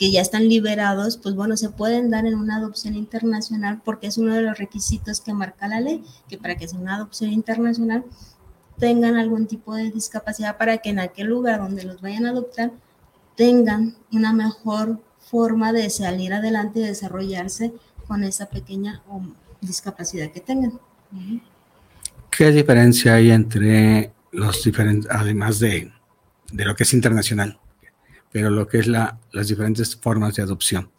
[0.00, 4.16] que ya están liberados, pues bueno, se pueden dar en una adopción internacional porque es
[4.16, 8.06] uno de los requisitos que marca la ley, que para que sea una adopción internacional
[8.78, 12.72] tengan algún tipo de discapacidad para que en aquel lugar donde los vayan a adoptar
[13.36, 17.74] tengan una mejor forma de salir adelante y desarrollarse
[18.08, 19.02] con esa pequeña
[19.60, 20.80] discapacidad que tengan.
[22.30, 25.92] ¿Qué diferencia hay entre los diferentes, además de,
[26.50, 27.60] de lo que es internacional,
[28.32, 30.90] pero lo que es la, las diferentes formas de adopción?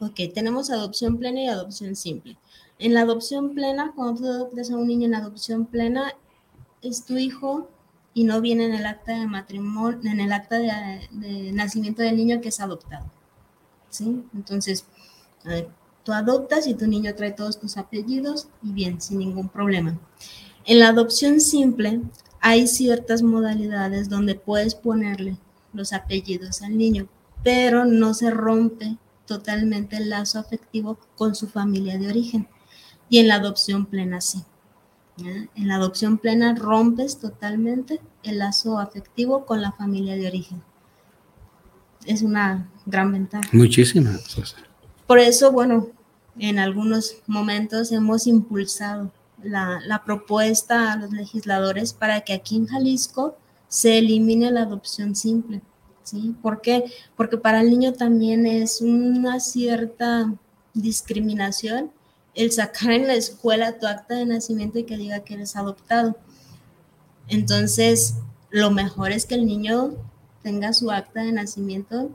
[0.00, 2.38] Ok, tenemos adopción plena y adopción simple.
[2.78, 6.12] En la adopción plena, cuando tú adoptas a un niño en adopción plena,
[6.82, 7.68] es tu hijo
[8.14, 12.40] y no viene en el acta de matrimonio, en el acta de, nacimiento del niño
[12.40, 13.10] que es adoptado.
[13.90, 14.22] ¿Sí?
[14.34, 14.84] Entonces,
[15.44, 15.68] ver,
[16.04, 19.98] tú adoptas y tu niño trae todos tus apellidos y bien, sin ningún problema.
[20.64, 22.02] En la adopción simple
[22.40, 25.36] hay ciertas modalidades donde puedes ponerle
[25.72, 27.08] los apellidos al niño,
[27.42, 32.48] pero no se rompe totalmente el lazo afectivo con su familia de origen.
[33.08, 34.44] Y en la adopción plena sí.
[35.24, 40.62] En la adopción plena rompes totalmente el lazo afectivo con la familia de origen.
[42.06, 43.48] Es una gran ventaja.
[43.52, 44.36] Muchísimas.
[45.06, 45.88] Por eso, bueno,
[46.38, 52.66] en algunos momentos hemos impulsado la, la, propuesta a los legisladores para que aquí en
[52.66, 53.36] Jalisco
[53.68, 55.60] se elimine la adopción simple.
[56.02, 56.34] ¿sí?
[56.42, 56.84] ¿Por qué?
[57.16, 60.34] Porque para el niño también es una cierta
[60.74, 61.90] discriminación
[62.38, 66.16] el sacar en la escuela tu acta de nacimiento y que diga que eres adoptado.
[67.26, 68.14] Entonces,
[68.50, 69.94] lo mejor es que el niño
[70.42, 72.10] tenga su acta de nacimiento,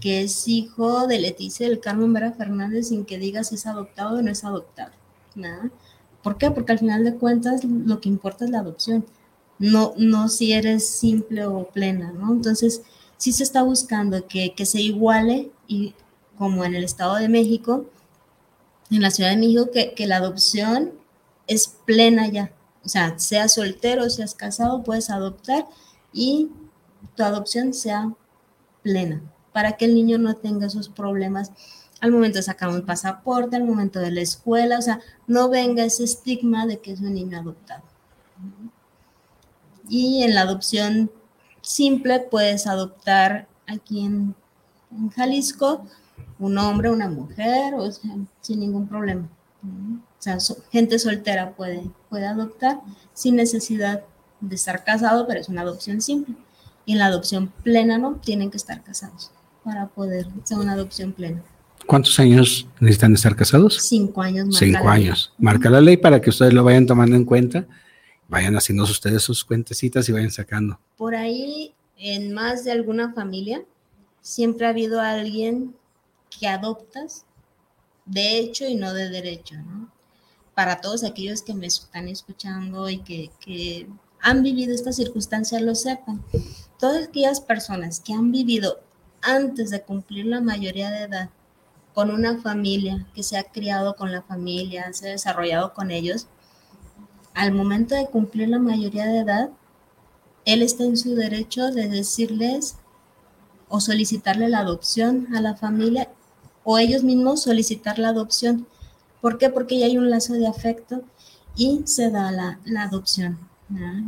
[0.00, 4.18] que es hijo de Leticia del Carmen Vera Fernández, sin que diga si es adoptado
[4.18, 4.92] o no es adoptado.
[5.34, 5.70] ¿Nada?
[6.22, 6.52] ¿Por qué?
[6.52, 9.04] Porque al final de cuentas lo que importa es la adopción,
[9.58, 12.32] no, no si eres simple o plena, ¿no?
[12.32, 12.82] Entonces,
[13.16, 15.94] sí se está buscando que, que se iguale y
[16.36, 17.86] como en el Estado de México,
[18.90, 20.92] en la Ciudad de México que, que la adopción
[21.46, 22.52] es plena ya.
[22.84, 25.66] O sea, seas soltero, seas casado, puedes adoptar
[26.12, 26.48] y
[27.16, 28.14] tu adopción sea
[28.82, 29.20] plena
[29.52, 31.50] para que el niño no tenga esos problemas
[32.00, 35.84] al momento de sacar un pasaporte, al momento de la escuela, o sea, no venga
[35.84, 37.82] ese estigma de que es un niño adoptado.
[39.88, 41.10] Y en la adopción
[41.62, 44.34] simple puedes adoptar aquí en,
[44.90, 45.84] en Jalisco
[46.38, 49.28] un hombre, una mujer, o sea, sin ningún problema.
[49.62, 50.38] O sea,
[50.70, 52.80] gente soltera puede, puede adoptar
[53.12, 54.04] sin necesidad
[54.40, 56.34] de estar casado, pero es una adopción simple.
[56.86, 59.30] Y en la adopción plena no, tienen que estar casados
[59.64, 61.42] para poder ser una adopción plena.
[61.86, 63.78] ¿Cuántos años necesitan estar casados?
[63.82, 64.46] Cinco años.
[64.46, 65.32] Marca Cinco años.
[65.38, 67.66] Marca la ley para que ustedes lo vayan tomando en cuenta,
[68.28, 70.78] vayan haciendo ustedes sus cuentecitas y vayan sacando.
[70.96, 73.64] Por ahí, en más de alguna familia,
[74.20, 75.74] siempre ha habido alguien
[76.30, 77.24] que adoptas
[78.04, 79.90] de hecho y no de derecho, ¿no?
[80.54, 83.88] Para todos aquellos que me están escuchando y que,
[84.20, 86.24] han vivido esta circunstancia lo sepan.
[86.80, 88.80] Todas aquellas personas que han vivido
[89.22, 91.30] antes de cumplir la mayoría de edad
[91.94, 96.26] con una familia, que se ha criado con la familia, se ha desarrollado con ellos,
[97.38, 99.50] al momento de cumplir la mayoría de edad,
[100.44, 102.74] él está en su derecho de decirles
[103.68, 106.08] o solicitarle la adopción a la familia
[106.64, 108.66] o ellos mismos solicitar la adopción.
[109.20, 109.50] ¿Por qué?
[109.50, 111.04] Porque ya hay un lazo de afecto
[111.54, 113.38] y se da la, adopción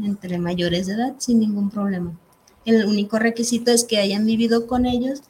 [0.03, 2.19] entre mayores de edad sin ningún problema.
[2.65, 5.23] El único requisito es que hayan vivido con ellos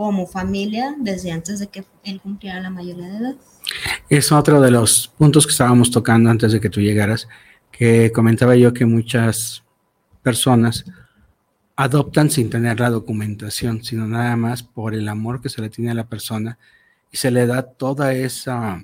[0.00, 3.34] como familia desde antes de que él cumpliera la mayoría de edad.
[4.08, 7.28] Es otro de los puntos que estábamos tocando antes de que tú llegaras,
[7.70, 9.62] que comentaba yo que muchas
[10.22, 10.86] personas
[11.76, 15.90] adoptan sin tener la documentación, sino nada más por el amor que se le tiene
[15.90, 16.58] a la persona
[17.12, 18.82] y se le da toda esa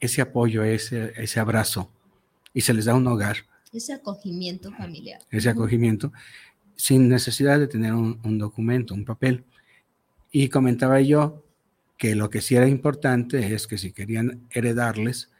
[0.00, 1.90] ese apoyo, ese, ese abrazo
[2.54, 3.44] y se les da un hogar.
[3.74, 5.20] Ese acogimiento familiar.
[5.30, 6.14] Ese acogimiento
[6.76, 9.44] sin necesidad de tener un, documento, un papel.
[10.30, 11.44] Y comentaba yo
[11.96, 15.30] que lo que sí era importante es que si querían heredarles,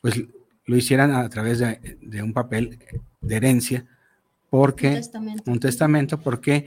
[0.00, 0.22] pues
[0.64, 2.78] lo hicieran a través de, de un papel
[3.20, 3.86] de herencia
[4.50, 5.02] porque
[5.46, 6.66] un testamento, ¿por qué?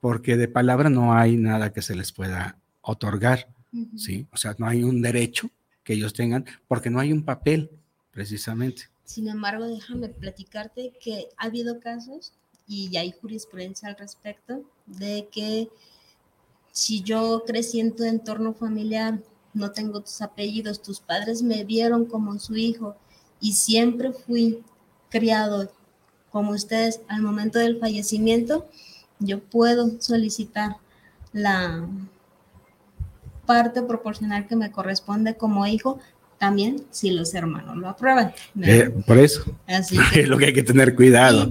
[0.00, 3.48] Porque de palabra no hay nada que se les pueda otorgar,
[3.96, 4.26] ¿sí?
[4.32, 5.50] O sea, no hay un derecho
[5.82, 7.70] que ellos tengan porque no hay un papel,
[8.10, 8.82] precisamente.
[9.04, 12.32] Sin embargo, déjame platicarte que ha habido casos
[12.66, 15.68] y hay jurisprudencia al respecto de que
[16.72, 19.20] si yo crecí en tu entorno familiar,
[19.52, 22.96] no tengo tus apellidos, tus padres me vieron como su hijo
[23.40, 24.62] y siempre fui
[25.08, 25.70] criado
[26.30, 28.68] como ustedes al momento del fallecimiento,
[29.18, 30.76] yo puedo solicitar
[31.32, 31.88] la
[33.46, 35.98] parte proporcional que me corresponde como hijo,
[36.38, 38.32] también si los hermanos lo aprueban.
[38.62, 39.44] Eh, por eso.
[39.66, 41.50] Así es lo que hay que tener cuidado.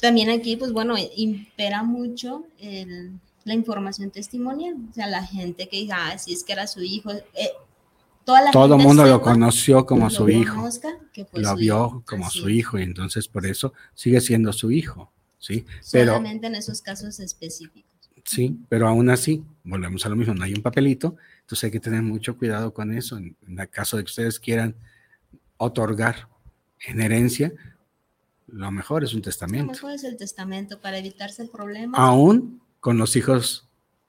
[0.00, 2.44] También aquí, pues bueno, impera mucho
[3.46, 4.74] la información testimonial.
[4.90, 7.12] O sea, la gente que diga, ah, si es que era su hijo.
[7.12, 7.52] Eh,
[8.24, 10.68] toda Todo el mundo lo conoció como su hijo.
[11.32, 15.12] lo vio como su hijo y entonces por eso sigue siendo su hijo.
[15.38, 15.64] ¿sí?
[15.80, 17.84] Solamente en esos casos específicos.
[18.24, 21.78] Sí, pero aún así, volvemos a lo mismo, no hay un papelito, entonces hay que
[21.78, 23.16] tener mucho cuidado con eso.
[23.16, 24.74] En, el caso de que ustedes quieran
[25.56, 26.28] otorgar
[26.84, 27.52] en herencia,
[28.48, 29.66] lo mejor es un testamento.
[29.66, 32.00] Lo mejor es el testamento para evitarse problemas.
[32.00, 33.66] Aún con los hijos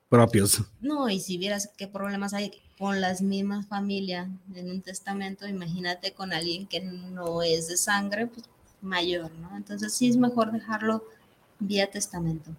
[0.08, 0.62] propios.
[0.82, 6.12] No, y si vieras qué problemas hay con las mismas familias en un testamento, imagínate
[6.12, 8.46] con alguien que no es de sangre, pues
[8.84, 9.58] mayor, ¿no?
[9.58, 11.04] Entonces sí es mejor dejarlo
[11.58, 12.52] vía testamento.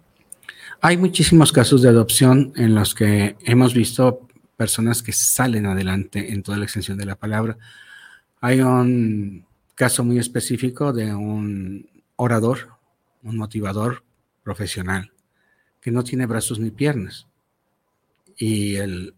[0.81, 6.43] Hay muchísimos casos de adopción en los que hemos visto personas que salen adelante en
[6.43, 7.57] toda la extensión de la palabra.
[8.41, 12.71] Hay un caso muy específico de un orador,
[13.23, 14.03] un motivador
[14.43, 15.13] profesional,
[15.89, 17.27] que no tiene brazos ni piernas.
[18.37, 19.15] Y él,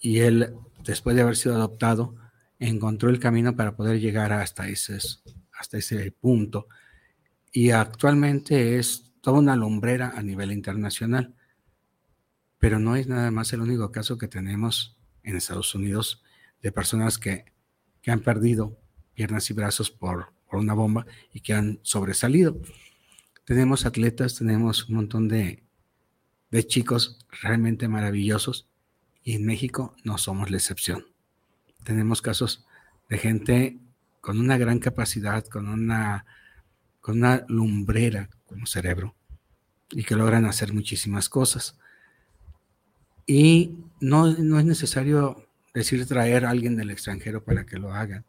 [0.00, 2.16] y él después de haber sido adoptado,
[2.58, 4.98] encontró el camino para poder llegar hasta ese,
[5.56, 6.66] hasta ese punto.
[7.52, 11.32] Y actualmente es toda una lumbrera a nivel internacional.
[12.58, 16.24] Pero no es nada más el único caso que tenemos en Estados Unidos
[16.60, 17.44] de personas que,
[18.08, 18.80] han perdido
[19.14, 22.60] piernas y brazos por, una bomba y que han sobresalido.
[23.44, 25.62] Tenemos atletas, tenemos un montón de,
[26.50, 28.68] de chicos realmente maravillosos
[29.24, 31.06] y en México no somos la excepción.
[31.84, 32.64] Tenemos casos
[33.08, 33.78] de gente
[34.20, 36.24] con una gran capacidad, con una,
[37.00, 39.14] con una lumbrera como cerebro
[39.90, 41.76] y que logran hacer muchísimas cosas.
[43.26, 48.24] Y no, no es necesario decir traer a alguien del extranjero para que lo hagan.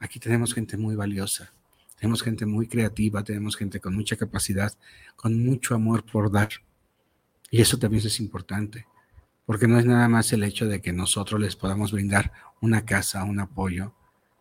[0.00, 1.52] Aquí tenemos gente muy valiosa,
[1.96, 4.72] tenemos gente muy creativa, tenemos gente con mucha capacidad,
[5.16, 6.48] con mucho amor por dar.
[7.50, 8.86] Y eso también es importante,
[9.46, 13.24] porque no es nada más el hecho de que nosotros les podamos brindar una casa,
[13.24, 13.94] un apoyo,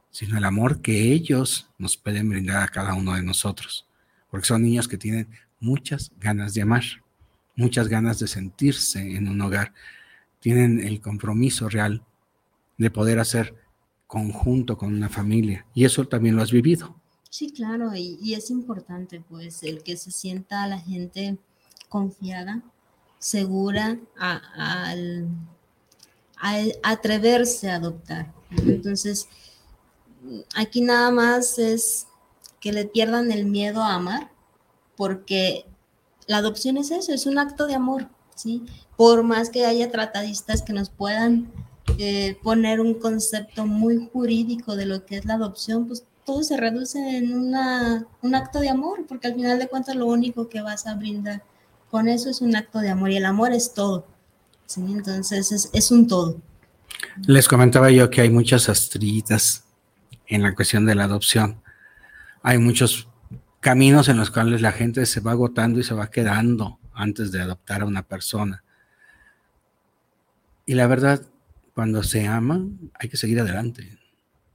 [0.10, 3.88] sino el amor que ellos nos pueden brindar a cada uno de nosotros,
[4.30, 5.28] porque son niños que tienen
[5.60, 6.84] muchas ganas de amar,
[7.56, 9.74] muchas ganas de sentirse en un hogar,
[10.40, 12.04] tienen el compromiso real
[12.78, 13.56] de poder hacer
[14.08, 17.03] conjunto con una familia, y eso también lo has vivido.
[17.34, 21.40] Sí, claro, y, es importante pues el que se sienta la gente
[21.90, 22.62] confiada,
[23.18, 25.32] segura al
[26.84, 28.32] atreverse a adoptar.
[28.52, 29.28] Entonces,
[30.56, 32.06] aquí nada más es
[32.60, 34.30] que le pierdan el miedo a amar,
[34.96, 35.66] porque
[36.28, 38.64] la adopción es eso, es un acto de amor, ¿sí?
[38.96, 41.52] Por más que haya tratadistas que nos puedan
[41.98, 46.58] eh, poner un concepto muy jurídico de lo que es la adopción, pues todo se
[46.58, 50.62] reduce en una, un acto de amor, porque al final de cuentas lo único que
[50.62, 51.44] vas a brindar
[51.90, 54.08] con eso es un acto de amor y el amor es todo,
[54.66, 54.82] ¿sí?
[54.82, 56.42] Entonces es, es un todo.
[57.28, 59.66] Les comentaba yo que hay muchas astritas
[60.28, 61.62] en la cuestión de la adopción.
[62.42, 63.08] Hay muchos
[63.60, 67.42] caminos en los cuales la gente se va agotando y se va quedando antes de
[67.42, 68.64] adoptar a una persona.
[70.66, 71.22] Y la verdad,
[71.74, 72.66] cuando se ama,
[73.00, 74.00] hay que seguir adelante,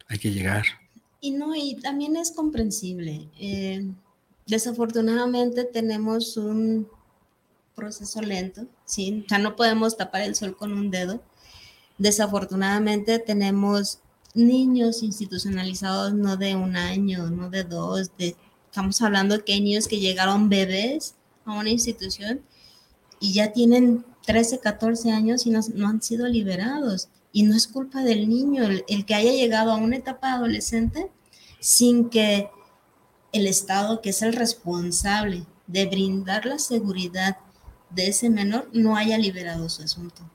[0.08, 0.64] hay que llegar.
[1.20, 3.28] Y no, y también es comprensible.
[3.38, 3.90] Eh,
[4.46, 6.88] desafortunadamente tenemos un
[7.74, 9.24] proceso lento, ¿sí?
[9.28, 11.22] Ya no podemos tapar el sol con un dedo.
[11.98, 14.00] Desafortunadamente tenemos
[14.34, 19.98] niños institucionalizados no de un año, no de dos, de, estamos hablando que niños que
[19.98, 21.14] llegaron bebés
[21.44, 22.40] a una institución
[23.20, 27.08] y ya tienen 13, 14 años y no, han sido liberados.
[27.38, 31.08] Y no es culpa del niño el, que haya llegado a una etapa adolescente
[31.60, 32.50] sin que
[33.30, 37.36] el Estado, que es el responsable de brindar la seguridad
[37.90, 40.28] de ese menor, no haya liberado su asunto.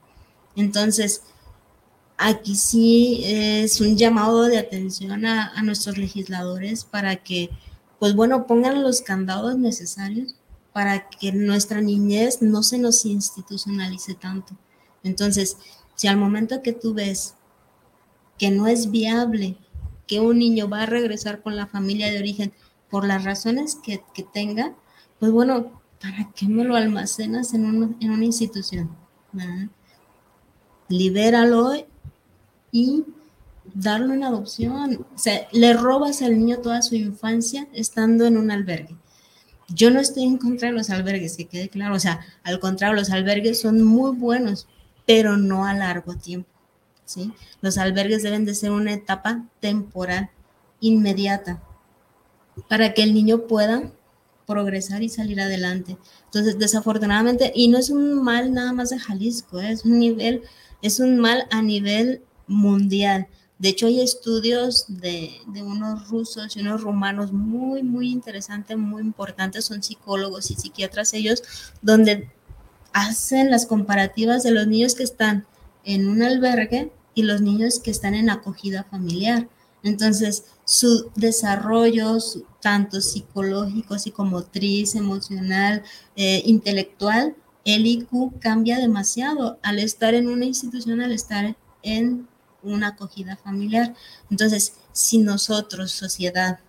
[0.56, 1.20] Entonces,
[2.16, 7.50] aquí sí es un llamado de atención a, nuestros legisladores para que,
[7.98, 10.36] pues bueno, pongan los candados necesarios
[10.72, 14.56] para que nuestra niñez no se nos institucionalice tanto.
[15.02, 15.58] Entonces,
[15.94, 17.34] si al momento que tú ves
[18.38, 19.56] que no es viable
[20.06, 22.52] que un niño va a regresar con la familia de origen
[22.90, 24.74] por las razones que, tenga,
[25.18, 28.90] pues bueno, ¿para qué me lo almacenas en, en una institución?
[30.88, 31.72] Libéralo
[32.70, 33.04] y
[33.72, 35.06] darle una adopción.
[35.14, 38.96] O sea, le robas al niño toda su infancia estando en un albergue.
[39.68, 42.94] Yo no estoy en contra de los albergues, que quede claro, o sea, al contrario,
[42.94, 44.68] los albergues son muy buenos,
[45.06, 46.48] pero no a largo tiempo,
[47.04, 47.32] ¿sí?
[47.60, 50.30] Los albergues deben de ser una etapa temporal,
[50.80, 51.62] inmediata,
[52.68, 53.90] para que el niño pueda
[54.46, 55.96] progresar y salir adelante.
[56.26, 59.70] Entonces, desafortunadamente, y no es un mal nada más de Jalisco, ¿eh?
[59.70, 60.42] es un nivel,
[60.82, 63.26] es un mal a nivel mundial.
[63.58, 69.00] De hecho, hay estudios de, de, unos rusos y unos rumanos muy, muy interesantes, muy
[69.00, 71.42] importantes, son psicólogos y psiquiatras ellos,
[71.80, 72.28] donde
[72.94, 75.46] hacen las comparativas de los niños que están
[75.84, 79.48] en un albergue y los niños que están en acogida familiar.
[79.82, 82.16] Entonces, su desarrollo,
[82.62, 85.82] tanto psicológico, psicomotriz, emocional,
[86.16, 92.28] eh, intelectual, el IQ cambia demasiado al estar en una institución, al estar en
[92.62, 93.94] una acogida familiar.
[94.30, 96.60] Entonces, si nosotros, sociedad,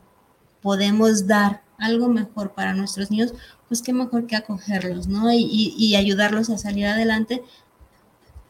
[0.61, 3.33] podemos dar algo mejor para nuestros niños,
[3.67, 5.31] pues qué mejor que acogerlos, ¿no?
[5.31, 7.43] Y, y ayudarlos a salir adelante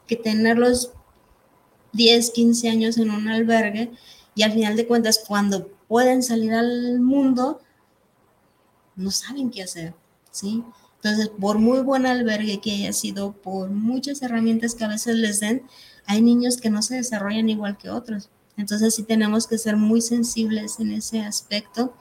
[0.08, 0.92] que tenerlos
[1.94, 3.92] 10, 15 años en un albergue
[4.36, 7.62] y al final de cuentas, cuando pueden salir al mundo,
[8.96, 9.96] no saben qué hacer,
[10.30, 10.64] ¿sí?
[10.98, 15.40] Entonces, por muy buen albergue que haya sido, por muchas herramientas que a veces les
[15.40, 15.64] den,
[16.06, 18.30] hay niños que no se desarrollan igual que otros.
[18.58, 21.94] Entonces, sí tenemos que ser muy sensibles en ese aspecto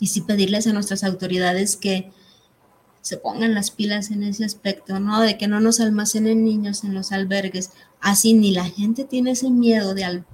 [0.00, 2.10] y sí pedirles a nuestras autoridades que
[3.02, 5.20] se pongan las pilas en ese aspecto, ¿no?
[5.20, 7.70] De que no nos almacenen niños en los albergues.
[8.00, 10.24] Así ni la gente tiene ese miedo de,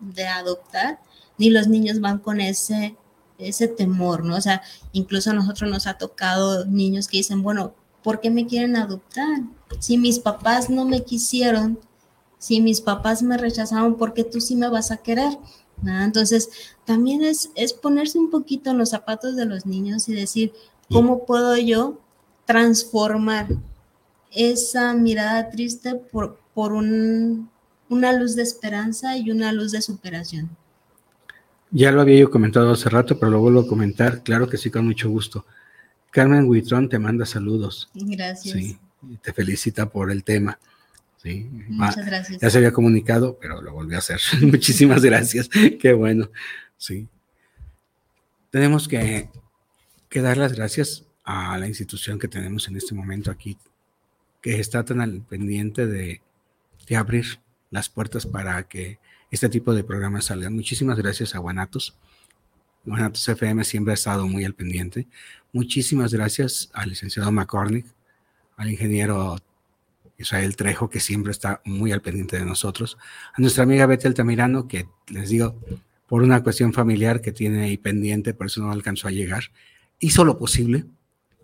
[0.00, 1.00] de adoptar,
[1.38, 2.96] ni los niños van con ese,
[3.38, 4.36] ese temor, ¿no?
[4.36, 4.62] O sea,
[4.92, 9.42] incluso a nosotros nos ha tocado niños que dicen, bueno, ¿por qué me quieren adoptar?
[9.78, 11.78] Si mis papás no me quisieron,
[12.38, 15.38] si mis papás me rechazaron, ¿por qué tú sí me vas a querer?
[15.84, 16.48] Entonces,
[16.84, 20.52] también es, es ponerse un poquito en los zapatos de los niños y decir,
[20.90, 22.00] ¿cómo puedo yo
[22.46, 23.48] transformar
[24.30, 27.50] esa mirada triste por, por un,
[27.88, 30.50] una luz de esperanza y una luz de superación.
[31.70, 34.22] Ya lo había yo comentado hace rato, pero lo vuelvo a comentar.
[34.22, 35.46] Claro que sí, con mucho gusto.
[36.10, 37.88] Carmen Huitrón te manda saludos.
[37.94, 38.54] Gracias.
[38.54, 38.78] Sí,
[39.22, 40.58] te felicita por el tema.
[41.22, 41.48] Sí.
[41.68, 42.40] Muchas gracias.
[42.40, 44.20] Ya se había comunicado, pero lo volví a hacer.
[44.42, 45.48] Muchísimas gracias.
[45.48, 46.30] Qué bueno.
[46.76, 47.06] Sí.
[48.50, 49.28] Tenemos que,
[50.08, 53.56] que dar las gracias a la institución que tenemos en este momento aquí,
[54.40, 56.20] que está tan al pendiente de,
[56.88, 57.38] de abrir
[57.70, 58.98] las puertas para que
[59.30, 60.54] este tipo de programas salgan.
[60.54, 61.96] Muchísimas gracias a Guanatos.
[62.84, 65.06] Guanatos FM siempre ha estado muy al pendiente.
[65.52, 67.86] Muchísimas gracias al licenciado McCormick,
[68.56, 69.38] al ingeniero
[70.22, 72.98] Israel Trejo, que siempre está muy al pendiente de nosotros,
[73.34, 75.58] a nuestra amiga Betty Altamirano, que les digo,
[76.06, 79.44] por una cuestión familiar que tiene ahí pendiente, por eso no alcanzó a llegar,
[79.98, 80.84] hizo lo posible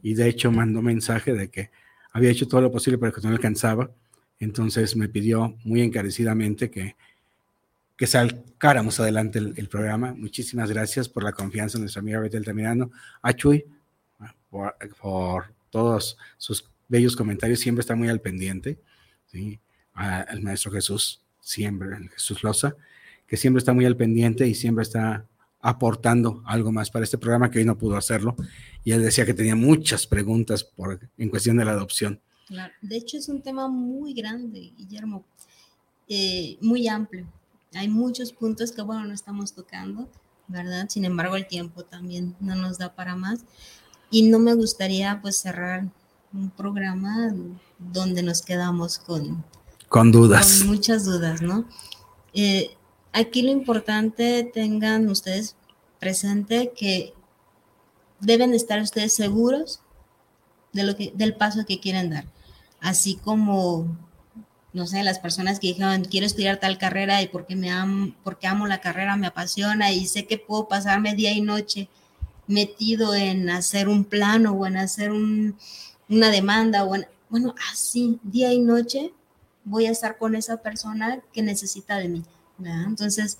[0.02, 1.70] y de hecho mandó mensaje de que
[2.12, 3.90] había hecho todo lo posible para que no alcanzaba
[4.40, 6.96] entonces me pidió muy encarecidamente que,
[7.96, 10.14] que sacáramos adelante el, programa.
[10.14, 12.90] Muchísimas gracias por la confianza en nuestra amiga Betty Altamirano.
[13.22, 13.64] A Chuy,
[14.50, 18.80] por, todos sus bellos comentarios, siempre está muy al pendiente.
[19.26, 19.60] ¿sí?
[19.98, 22.76] al maestro Jesús, siempre, Jesús Loza,
[23.26, 25.26] que siempre está muy al pendiente y siempre está
[25.60, 28.36] aportando algo más para este programa que hoy no pudo hacerlo.
[28.84, 32.20] Y él decía que tenía muchas preguntas por, en cuestión de la adopción.
[32.80, 35.24] De hecho, es un tema muy grande, Guillermo,
[36.08, 37.26] eh, muy amplio.
[37.74, 40.08] Hay muchos puntos que, bueno, no estamos tocando,
[40.46, 40.88] ¿verdad?
[40.88, 43.40] Sin embargo, el tiempo también no nos da para más.
[44.10, 45.90] Y no me gustaría, pues, cerrar
[46.32, 47.34] un programa
[47.78, 49.44] donde nos quedamos con...
[49.88, 50.58] Con dudas.
[50.58, 51.64] Con muchas dudas, ¿no?
[52.34, 52.76] Eh,
[53.12, 55.56] aquí lo importante, tengan ustedes
[55.98, 57.14] presente que
[58.20, 59.80] deben estar ustedes seguros
[60.72, 62.26] de lo que, del paso que quieren dar
[62.80, 63.96] así como,
[64.72, 68.46] no sé, las personas que dijeron, quiero estudiar tal carrera y porque, me amo, porque
[68.46, 71.88] amo la carrera, me apasiona y sé que puedo pasarme día y noche
[72.46, 75.12] metido en hacer un plano o en hacer
[76.08, 76.94] una demanda o
[77.30, 79.12] bueno, así, día y noche
[79.64, 82.24] voy a estar con esa persona que necesita de mí.
[82.58, 83.38] Entonces,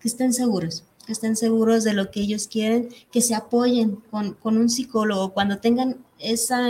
[0.00, 4.34] que estén seguros, que estén seguros de lo que ellos quieren, que se apoyen con,
[4.34, 6.68] con un psicólogo cuando tengan esa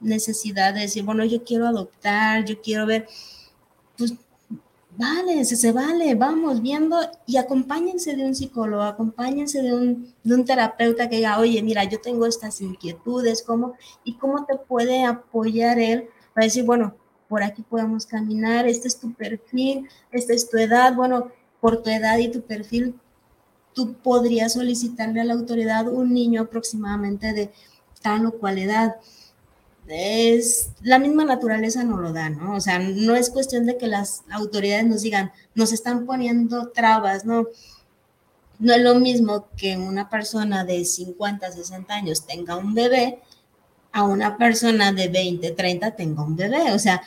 [0.00, 3.06] necesidad de decir, bueno, yo quiero adoptar, yo quiero ver,
[3.96, 4.14] pues
[4.96, 10.34] vale, se, se vale, vamos viendo y acompáñense de un psicólogo, acompáñense de un, de
[10.34, 13.74] un terapeuta que diga, oye, mira, yo tengo estas inquietudes, ¿cómo?
[14.04, 16.94] ¿Y cómo te puede apoyar él para decir, bueno,
[17.28, 21.30] por aquí podemos caminar, este es tu perfil, esta es tu edad, bueno,
[21.60, 22.94] por tu edad y tu perfil,
[23.72, 27.50] tú podrías solicitarle a la autoridad un niño aproximadamente de
[28.02, 28.96] tal o cual edad.
[29.92, 32.56] Es la misma naturaleza no lo da, ¿no?
[32.56, 37.24] O sea, no es cuestión de que las autoridades nos digan, nos están poniendo trabas,
[37.24, 37.46] ¿no?
[38.58, 43.20] No es lo mismo que una persona de 50, 60 años tenga un bebé
[43.92, 46.72] a una persona de 20, 30 tenga un bebé.
[46.72, 47.02] O sea,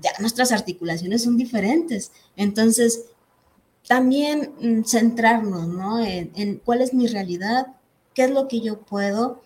[0.00, 2.12] ya nuestras articulaciones son diferentes.
[2.36, 3.04] Entonces,
[3.86, 6.04] también mm, centrarnos, ¿no?
[6.04, 7.68] En, cuál es mi realidad,
[8.14, 9.42] qué es lo que yo puedo,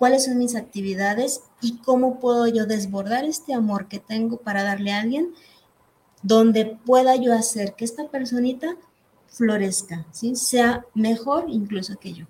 [0.00, 4.92] cuáles son mis actividades y cómo puedo yo desbordar este amor que tengo para darle
[4.92, 5.34] a alguien
[6.22, 8.78] donde pueda yo hacer que esta personita
[9.26, 10.36] florezca, ¿sí?
[10.36, 12.24] sea mejor incluso que yo.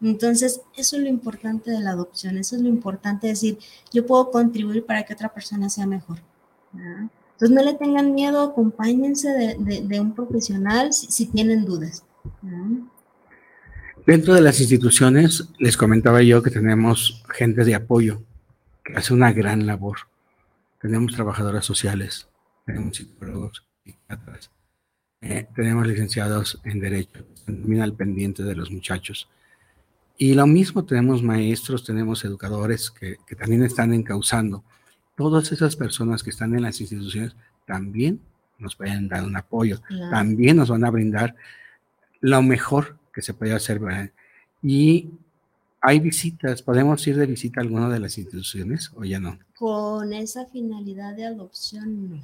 [0.00, 3.58] Entonces, eso es lo importante de la adopción, eso es lo importante, decir,
[3.92, 6.20] yo puedo contribuir para que otra persona sea mejor.
[6.72, 12.04] Entonces no le tengan miedo, acompáñense de, un profesional si, tienen dudas.
[14.06, 18.22] Dentro de las instituciones, les comentaba yo que tenemos gente de apoyo
[18.84, 19.98] que hace una gran labor.
[20.80, 22.28] Tenemos trabajadoras sociales,
[22.64, 24.50] tenemos psicólogos, psiquiatras,
[25.20, 29.28] eh, tenemos licenciados en Derecho, también al pendiente de los muchachos.
[30.16, 34.64] Y lo mismo tenemos maestros, tenemos educadores que, que también están encauzando
[35.16, 37.34] todas esas personas que están en las instituciones
[37.64, 38.20] también
[38.58, 41.34] nos pueden dar un apoyo, también nos van a brindar
[42.20, 43.80] lo mejor que se puede hacer.
[44.62, 45.08] Y
[45.80, 49.38] hay visitas, podemos ir de visita a alguna de las instituciones o ya no.
[49.56, 52.22] Con esa finalidad de adopción, no.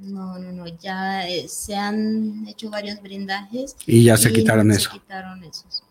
[0.00, 3.76] No, no, no, ya eh, se han hecho varios brindajes.
[3.84, 4.92] Y ya se quitaron eso.
[4.92, 5.82] Se quitaron esos.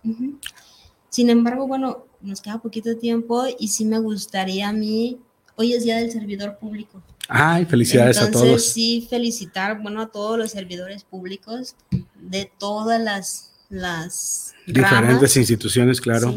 [1.10, 5.20] Sin embargo, bueno, nos queda poquito tiempo y sí me gustaría a mí
[5.62, 7.04] Hoy es Día del Servidor Público.
[7.28, 8.64] Ay, felicidades a todos.
[8.72, 11.76] Sí, felicitar, bueno, a todos los servidores públicos
[12.16, 16.36] de todas las, las diferentes instituciones, claro.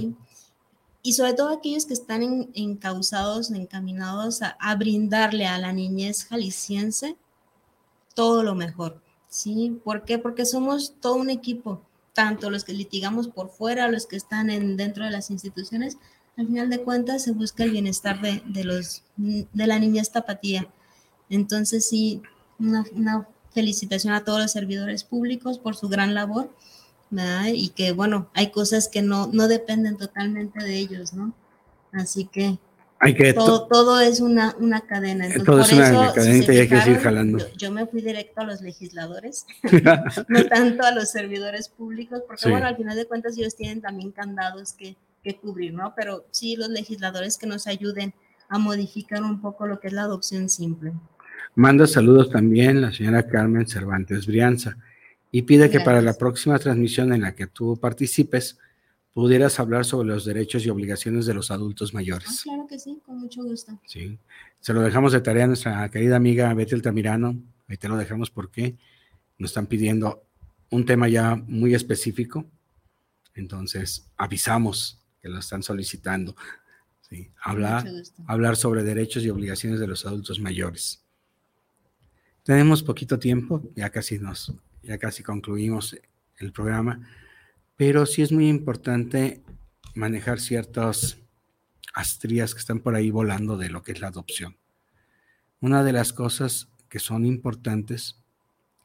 [1.02, 7.16] Y sobre todo aquellos que están encausados, encaminados a, brindarle a la niñez jalisciense
[8.14, 9.02] todo lo mejor.
[9.28, 9.80] ¿Sí?
[9.82, 10.18] ¿Por qué?
[10.18, 14.76] Porque somos todo un equipo, tanto los que litigamos por fuera, los que están en,
[14.76, 15.96] dentro de las instituciones,
[16.36, 20.68] al final de cuentas se busca el bienestar de, los, de la niña tapatía.
[21.28, 22.22] Entonces, sí,
[22.58, 26.54] una, felicitación a todos los servidores públicos por su gran labor,
[27.12, 27.46] ¿verdad?
[27.54, 31.32] Y que, bueno, hay cosas que no, no dependen totalmente de ellos, ¿no?
[31.92, 32.58] Así que,
[32.98, 35.26] hay que todo, todo es una, una cadena.
[35.26, 37.38] Entonces, todo es una cadena y hay que ir jalando.
[37.56, 39.46] Yo, me fui directo a los legisladores,
[40.28, 44.10] no tanto a los servidores públicos, porque, bueno, al final de cuentas ellos tienen también
[44.10, 45.94] candados que que cubrir, ¿no?
[45.96, 48.14] Pero sí los legisladores que nos ayuden
[48.48, 50.92] a modificar un poco lo que es la adopción simple.
[51.54, 54.76] Manda saludos también la señora Carmen Cervantes Brianza
[55.34, 58.58] y pide que para la próxima transmisión en la que tú participes
[59.14, 62.28] pudieras hablar sobre los derechos y obligaciones de los adultos mayores.
[62.28, 63.80] Ah, claro que sí, con mucho gusto.
[63.86, 64.18] Sí,
[64.60, 68.30] se lo dejamos de tarea a nuestra querida amiga Betty Altamirano, ahí te lo dejamos
[68.30, 68.76] porque
[69.38, 70.22] nos están pidiendo
[70.70, 72.46] un tema ya muy específico,
[73.34, 76.36] entonces avisamos que lo están solicitando.
[77.08, 77.86] Sí, hablar,
[78.26, 81.02] hablar sobre derechos y obligaciones de los adultos mayores.
[82.42, 84.52] Tenemos poquito tiempo, ya casi nos,
[84.82, 85.96] ya casi concluimos
[86.38, 87.08] el programa,
[87.76, 89.42] pero sí es muy importante
[89.94, 91.18] manejar ciertas
[91.94, 94.56] astrías que están por ahí volando de lo que es la adopción.
[95.60, 98.16] Una de las cosas que son importantes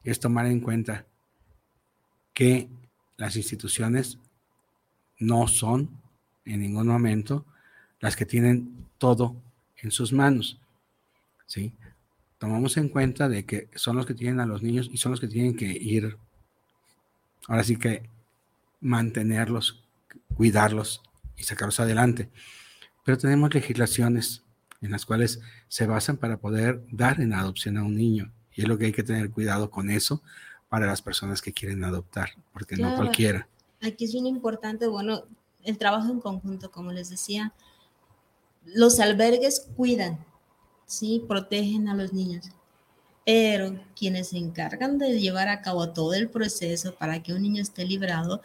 [0.04, 1.06] es tomar en cuenta
[2.34, 2.70] que
[3.18, 4.20] las instituciones
[5.20, 5.90] no son
[6.46, 7.46] en ningún momento
[8.00, 9.36] las que tienen todo
[9.78, 10.60] en sus manos.
[11.48, 11.74] ¿sí?
[12.38, 15.20] Tomamos en cuenta de que son los que tienen a los niños y son los
[15.20, 16.18] que tienen que ir,
[17.48, 18.10] ahora sí que
[18.80, 19.84] mantenerlos,
[20.36, 21.02] cuidarlos
[21.36, 22.30] y sacarlos adelante.
[23.04, 24.44] Pero tenemos legislaciones
[24.82, 28.32] en las cuales se basan para poder dar en adopción a un niño.
[28.54, 30.22] Y es lo que hay que tener cuidado con eso
[30.70, 33.48] para las personas que quieren adoptar, porque no cualquiera.
[33.82, 35.24] Aquí es bien importante, bueno,
[35.64, 37.54] el trabajo en conjunto, como les decía.
[38.66, 40.26] Los albergues cuidan,
[40.88, 41.24] ¿sí?
[41.28, 42.46] Protegen a los niños,
[43.26, 47.62] pero quienes se encargan de llevar a cabo todo el proceso para que un niño
[47.62, 48.42] esté librado,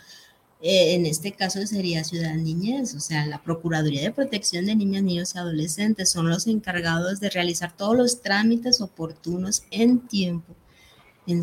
[0.61, 5.03] eh, en este caso sería Ciudad Niñez, o sea, la Procuraduría de Protección de Niñas,
[5.03, 10.55] Niños y Adolescentes son los encargados de realizar todos los trámites oportunos en tiempo,
[11.26, 11.43] en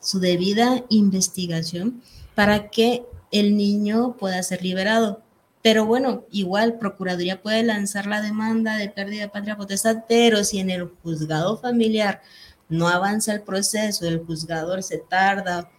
[0.00, 2.00] su debida investigación,
[2.36, 5.22] para que el niño pueda ser liberado.
[5.68, 10.60] Pero bueno, igual Procuraduría puede lanzar la demanda de pérdida de patria potestad, pero si
[10.60, 12.22] en el juzgado familiar
[12.70, 15.70] no avanza el proceso, el juzgador se tarda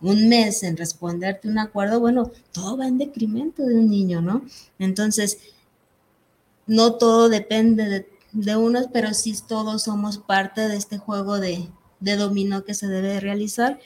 [0.00, 4.44] un mes en responderte un acuerdo, bueno, todo va en decremento de un niño, ¿no?
[4.78, 5.40] Entonces,
[6.68, 11.68] no todo depende de, unos, pero sí todos somos parte de este juego de,
[11.98, 13.80] de dominó que se debe realizar.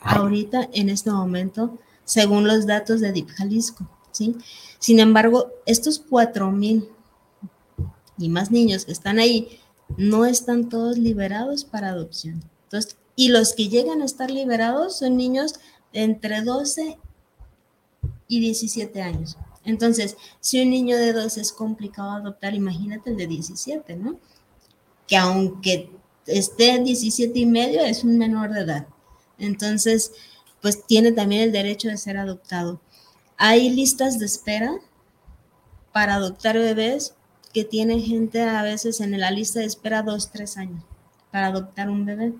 [0.00, 4.38] Ahorita, en este momento, según los datos de DIP Jalisco, ¿sí?
[4.78, 6.88] Sin embargo, estos 4.000
[8.16, 9.60] y más niños que están ahí
[9.98, 12.42] no están todos liberados para adopción.
[12.62, 15.54] Entonces, y los que llegan a estar liberados son niños
[15.92, 16.98] entre 12
[18.28, 19.36] y 17 años.
[19.64, 24.18] Entonces, si un niño de 12 es complicado adoptar, imagínate el de 17, ¿no?
[25.06, 25.90] Que aunque
[26.26, 28.86] esté en 17 y medio, es un menor de edad.
[29.38, 30.12] Entonces,
[30.60, 32.80] pues tiene también el derecho de ser adoptado.
[33.36, 34.74] Hay listas de espera
[35.92, 37.14] para adoptar bebés
[37.52, 40.82] que tienen gente a veces en la lista de espera dos, tres años
[41.30, 42.32] para adoptar un bebé.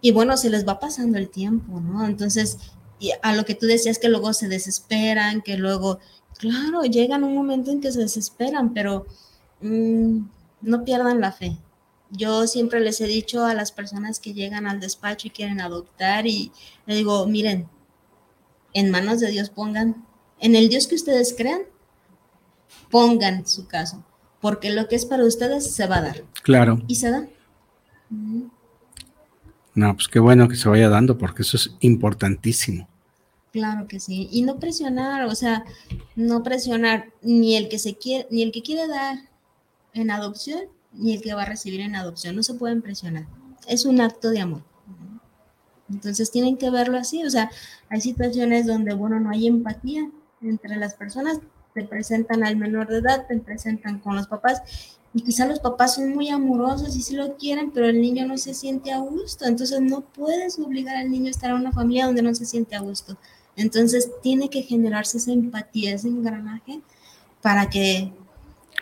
[0.00, 2.06] Y bueno, se les va pasando el tiempo, ¿no?
[2.06, 2.58] Entonces,
[3.22, 5.98] a lo que tú decías que luego se desesperan, que luego,
[6.38, 9.06] claro, llegan un momento en que se desesperan, pero
[9.60, 10.20] mm,
[10.62, 11.56] no pierdan la fe.
[12.10, 16.26] Yo siempre les he dicho a las personas que llegan al despacho y quieren adoptar
[16.26, 16.50] y
[16.86, 17.68] le digo, miren,
[18.72, 20.04] en manos de Dios pongan,
[20.40, 21.62] en el Dios que ustedes crean,
[22.90, 24.04] pongan su caso,
[24.40, 26.24] porque lo que es para ustedes se va a dar.
[26.42, 26.80] Claro.
[26.88, 27.28] Y se da.
[29.74, 32.88] No, pues qué bueno que se vaya dando, porque eso es importantísimo.
[33.52, 34.28] Claro que sí.
[34.30, 35.64] Y no presionar, o sea,
[36.14, 39.18] no presionar ni el que se quiere, ni el que quiere dar
[39.92, 40.60] en adopción,
[40.92, 42.36] ni el que va a recibir en adopción.
[42.36, 43.26] No se pueden presionar.
[43.66, 44.62] Es un acto de amor.
[45.90, 47.24] Entonces tienen que verlo así.
[47.24, 47.50] O sea,
[47.88, 50.08] hay situaciones donde, bueno, no hay empatía
[50.40, 51.40] entre las personas.
[51.74, 54.62] Te presentan al menor de edad, te presentan con los papás
[55.12, 58.38] y quizá los papás son muy amorosos y sí lo quieren, pero el niño no
[58.38, 59.44] se siente a gusto.
[59.44, 62.76] Entonces no puedes obligar al niño a estar en una familia donde no se siente
[62.76, 63.16] a gusto.
[63.56, 66.80] Entonces tiene que generarse esa empatía, ese engranaje
[67.42, 68.12] para que...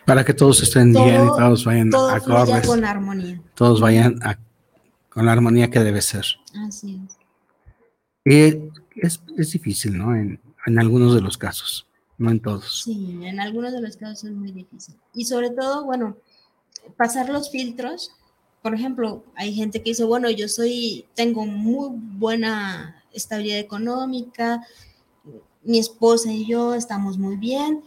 [0.04, 2.66] Para que todos estén bien y todos vayan todo acordes.
[2.66, 3.40] con armonía.
[3.54, 4.20] Todos vayan
[5.08, 6.24] con la armonía que debe ser.
[6.66, 7.18] Así es.
[8.24, 10.14] Y es, es difícil, ¿no?
[10.14, 11.87] En, en algunos de los casos
[12.18, 12.82] no en todos.
[12.84, 14.96] Sí, en algunos de los casos es muy difícil.
[15.14, 16.16] Y sobre todo, bueno,
[16.96, 18.12] pasar los filtros.
[18.62, 24.66] Por ejemplo, hay gente que dice, bueno, yo soy, tengo muy buena estabilidad económica,
[25.62, 27.82] mi esposa y yo estamos muy bien.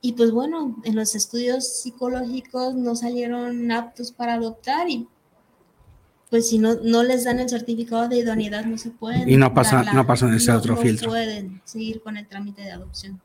[0.00, 5.08] Y pues bueno, en los estudios psicológicos no salieron aptos para adoptar y
[6.30, 9.28] pues si no, no les dan el certificado de idoneidad no se pueden.
[9.28, 11.06] Y no pasa, no pasan ese otro no filtro.
[11.06, 13.20] No pueden seguir con el trámite de adopción.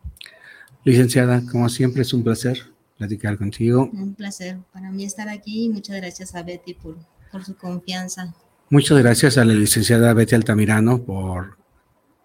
[0.84, 3.89] Licenciada, como siempre es un placer platicar contigo.
[3.93, 6.97] Un placer para mí estar aquí y muchas gracias a Betty por,
[7.32, 8.34] por su confianza.
[8.69, 11.57] Muchas gracias a la licenciada Betty Altamirano por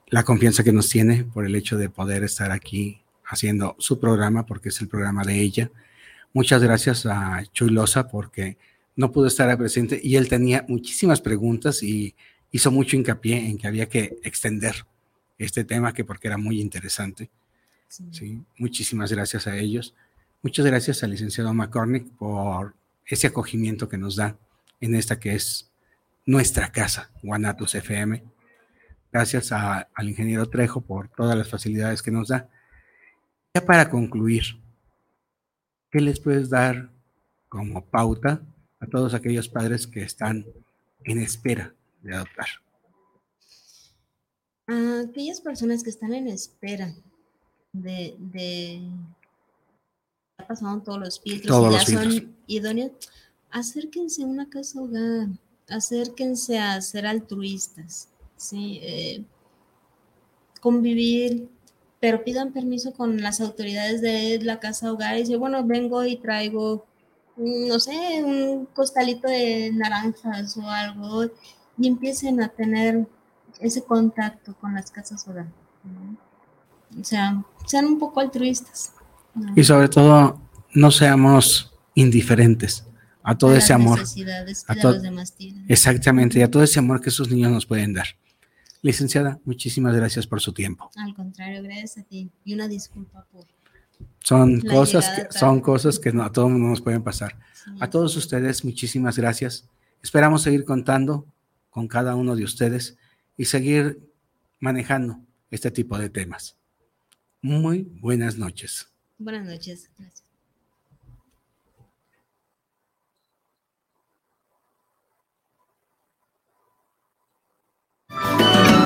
[0.08, 4.46] la confianza que nos tiene, por el hecho de poder estar aquí haciendo su programa,
[4.46, 5.70] porque es el programa de ella.
[6.32, 8.58] Muchas gracias a Chuy Loza porque
[8.94, 12.14] no pudo estar presente y él tenía muchísimas preguntas y
[12.52, 14.86] hizo mucho hincapié en que había que extender
[15.38, 17.30] este tema, que porque era muy interesante.
[17.88, 18.42] Sí.
[18.58, 19.94] Muchísimas gracias a ellos.
[20.42, 22.74] Muchas gracias al licenciado McCormick por
[23.04, 24.36] ese acogimiento que nos da
[24.80, 25.70] en esta que es
[26.24, 28.22] nuestra casa, Guanatos FM.
[29.12, 32.48] Gracias al ingeniero Trejo por todas las facilidades que nos da.
[33.54, 34.60] Ya para concluir,
[35.90, 36.90] ¿qué les puedes dar
[37.48, 38.42] como pauta
[38.80, 40.44] a todos aquellos padres que están
[41.04, 42.46] en espera de adoptar?
[44.68, 46.92] aquellas personas que están en espera
[47.82, 48.82] de, de
[50.38, 52.92] ya pasaron todos los filtros y ya son idóneos,
[53.50, 55.28] acérquense a una casa hogar,
[55.68, 58.80] acérquense a ser altruistas, ¿sí?
[58.82, 59.24] Eh,
[60.60, 61.48] convivir,
[62.00, 66.16] pero pidan permiso con las autoridades de la casa hogar y dice, bueno, vengo y
[66.16, 66.84] traigo,
[67.36, 71.24] no sé, un costalito de naranjas o algo
[71.78, 73.06] y empiecen a tener
[73.60, 75.46] ese contacto con las casas hogar.
[77.00, 78.92] O sea, sean un poco altruistas.
[79.54, 80.40] Y sobre todo,
[80.74, 82.84] no seamos indiferentes
[83.22, 84.00] a todo ese amor.
[84.68, 85.64] A que los demás tienen.
[85.68, 88.06] Exactamente, y a todo ese amor que esos niños nos pueden dar.
[88.82, 90.90] Licenciada, muchísimas gracias por su tiempo.
[90.96, 92.30] Al contrario, gracias a ti.
[92.44, 93.44] Y una disculpa por.
[94.20, 97.36] Son cosas que, son cosas que no, a todo mundo nos pueden pasar.
[97.80, 99.68] A todos ustedes, muchísimas gracias.
[100.02, 101.26] Esperamos seguir contando
[101.70, 102.96] con cada uno de ustedes
[103.36, 104.00] y seguir
[104.60, 105.20] manejando
[105.50, 106.56] este tipo de temas.
[107.42, 108.88] Muy buenas noches.
[109.18, 109.90] Buenas noches.
[109.98, 110.26] Gracias.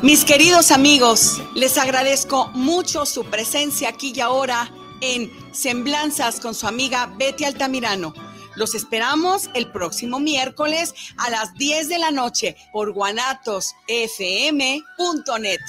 [0.03, 6.65] Mis queridos amigos, les agradezco mucho su presencia aquí y ahora en Semblanzas con su
[6.65, 8.11] amiga Betty Altamirano.
[8.55, 15.61] Los esperamos el próximo miércoles a las 10 de la noche por guanatosfm.net.